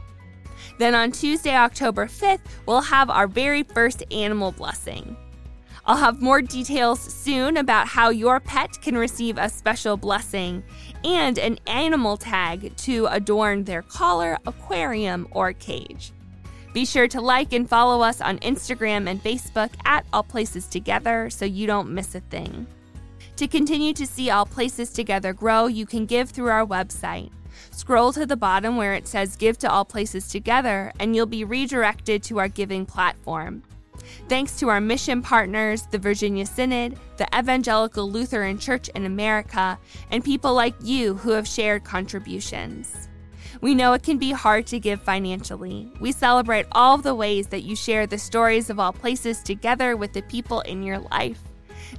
Then 0.80 0.96
on 0.96 1.14
Tuesday, 1.14 1.56
October 1.56 2.08
5th, 2.08 2.42
we'll 2.66 2.82
have 2.82 3.10
our 3.10 3.28
very 3.28 3.64
first 3.64 4.04
animal 4.12 4.52
blessing. 4.52 5.16
I'll 5.86 5.98
have 5.98 6.22
more 6.22 6.42
details 6.42 7.00
soon 7.00 7.58
about 7.58 7.88
how 7.88 8.10
your 8.10 8.40
pet 8.40 8.80
can 8.82 8.98
receive 8.98 9.38
a 9.38 9.50
special 9.50 9.98
blessing 9.98 10.64
and 11.04 11.40
an 11.40 11.58
animal 11.66 12.18
tag 12.18 12.76
to 12.78 13.08
adorn 13.08 13.64
their 13.64 13.82
collar, 13.82 14.38
aquarium, 14.46 15.28
or 15.32 15.54
cage. 15.54 16.14
Be 16.74 16.86
sure 16.86 17.08
to 17.10 17.20
like 17.20 17.52
and 17.52 17.68
follow 17.68 18.02
us 18.02 18.22
on 18.22 18.40
Instagram 18.40 19.10
and 19.10 19.22
Facebook 19.22 19.72
at 19.84 20.06
All 20.14 20.24
Places 20.24 20.68
Together 20.68 21.30
so 21.30 21.46
you 21.46 21.68
don't 21.68 21.90
miss 21.90 22.16
a 22.16 22.22
thing. 22.22 22.68
To 23.38 23.48
continue 23.48 23.94
to 23.94 24.06
see 24.06 24.30
All 24.30 24.46
Places 24.46 24.92
Together 24.92 25.34
grow, 25.34 25.66
you 25.66 25.86
can 25.86 26.06
give 26.06 26.30
through 26.30 26.50
our 26.50 26.66
website. 26.66 27.32
Scroll 27.72 28.14
to 28.14 28.26
the 28.26 28.38
bottom 28.38 28.78
where 28.78 28.94
it 28.94 29.08
says 29.08 29.36
Give 29.36 29.58
to 29.58 29.70
All 29.70 29.84
Places 29.84 30.28
Together, 30.28 30.94
and 31.00 31.16
you'll 31.16 31.26
be 31.26 31.44
redirected 31.44 32.24
to 32.24 32.40
our 32.40 32.48
giving 32.48 32.86
platform. 32.86 33.64
Thanks 34.30 34.58
to 34.60 34.70
our 34.70 34.82
mission 34.82 35.22
partners, 35.22 35.88
the 35.92 35.98
Virginia 35.98 36.46
Synod, 36.46 36.98
the 37.18 37.28
Evangelical 37.38 38.10
Lutheran 38.10 38.58
Church 38.58 38.90
in 38.90 39.06
America, 39.06 39.78
and 40.10 40.24
people 40.24 40.54
like 40.54 40.76
you 40.82 41.16
who 41.16 41.32
have 41.32 41.48
shared 41.48 41.84
contributions. 41.84 43.10
We 43.62 43.76
know 43.76 43.94
it 43.94 44.02
can 44.02 44.18
be 44.18 44.32
hard 44.32 44.66
to 44.68 44.80
give 44.80 45.02
financially. 45.02 45.92
We 46.00 46.12
celebrate 46.12 46.66
all 46.72 46.98
the 46.98 47.14
ways 47.14 47.48
that 47.48 47.62
you 47.62 47.76
share 47.76 48.08
the 48.08 48.18
stories 48.18 48.70
of 48.70 48.80
all 48.80 48.92
places 48.92 49.44
together 49.44 49.96
with 49.96 50.14
the 50.14 50.24
people 50.24 50.62
in 50.62 50.82
your 50.82 51.00
life. 51.00 51.40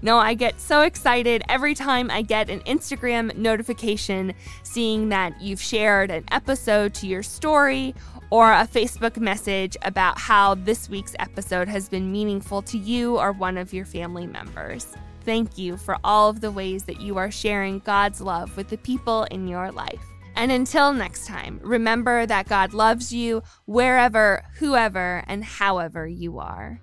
No, 0.01 0.19
I 0.19 0.35
get 0.35 0.61
so 0.61 0.83
excited 0.83 1.43
every 1.49 1.75
time 1.75 2.11
I 2.11 2.23
get 2.23 2.51
an 2.51 2.61
Instagram 2.61 3.37
notification 3.37 4.33
seeing 4.63 5.11
that 5.11 5.41
you've 5.41 5.61
shared 5.61 6.11
an 6.11 6.25
episode 6.33 6.95
to 6.95 7.07
your 7.07 7.23
story 7.23 7.95
or 8.33 8.51
a 8.51 8.67
Facebook 8.67 9.19
message 9.19 9.77
about 9.83 10.19
how 10.19 10.55
this 10.55 10.89
week's 10.89 11.15
episode 11.19 11.69
has 11.69 11.87
been 11.91 12.11
meaningful 12.11 12.63
to 12.63 12.79
you 12.79 13.19
or 13.19 13.31
one 13.31 13.59
of 13.59 13.75
your 13.75 13.85
family 13.85 14.27
members. 14.27 14.87
Thank 15.21 15.59
you 15.59 15.77
for 15.77 15.99
all 16.03 16.31
of 16.31 16.41
the 16.41 16.51
ways 16.51 16.85
that 16.85 16.99
you 16.99 17.19
are 17.19 17.31
sharing 17.31 17.81
God's 17.81 18.23
love 18.23 18.57
with 18.57 18.71
the 18.71 18.79
people 18.79 19.25
in 19.25 19.47
your 19.47 19.71
life. 19.71 20.01
And 20.35 20.51
until 20.51 20.95
next 20.95 21.27
time, 21.27 21.61
remember 21.63 22.25
that 22.25 22.49
God 22.49 22.73
loves 22.73 23.13
you 23.13 23.43
wherever, 23.67 24.43
whoever, 24.55 25.23
and 25.27 25.45
however 25.45 26.07
you 26.07 26.39
are. 26.39 26.81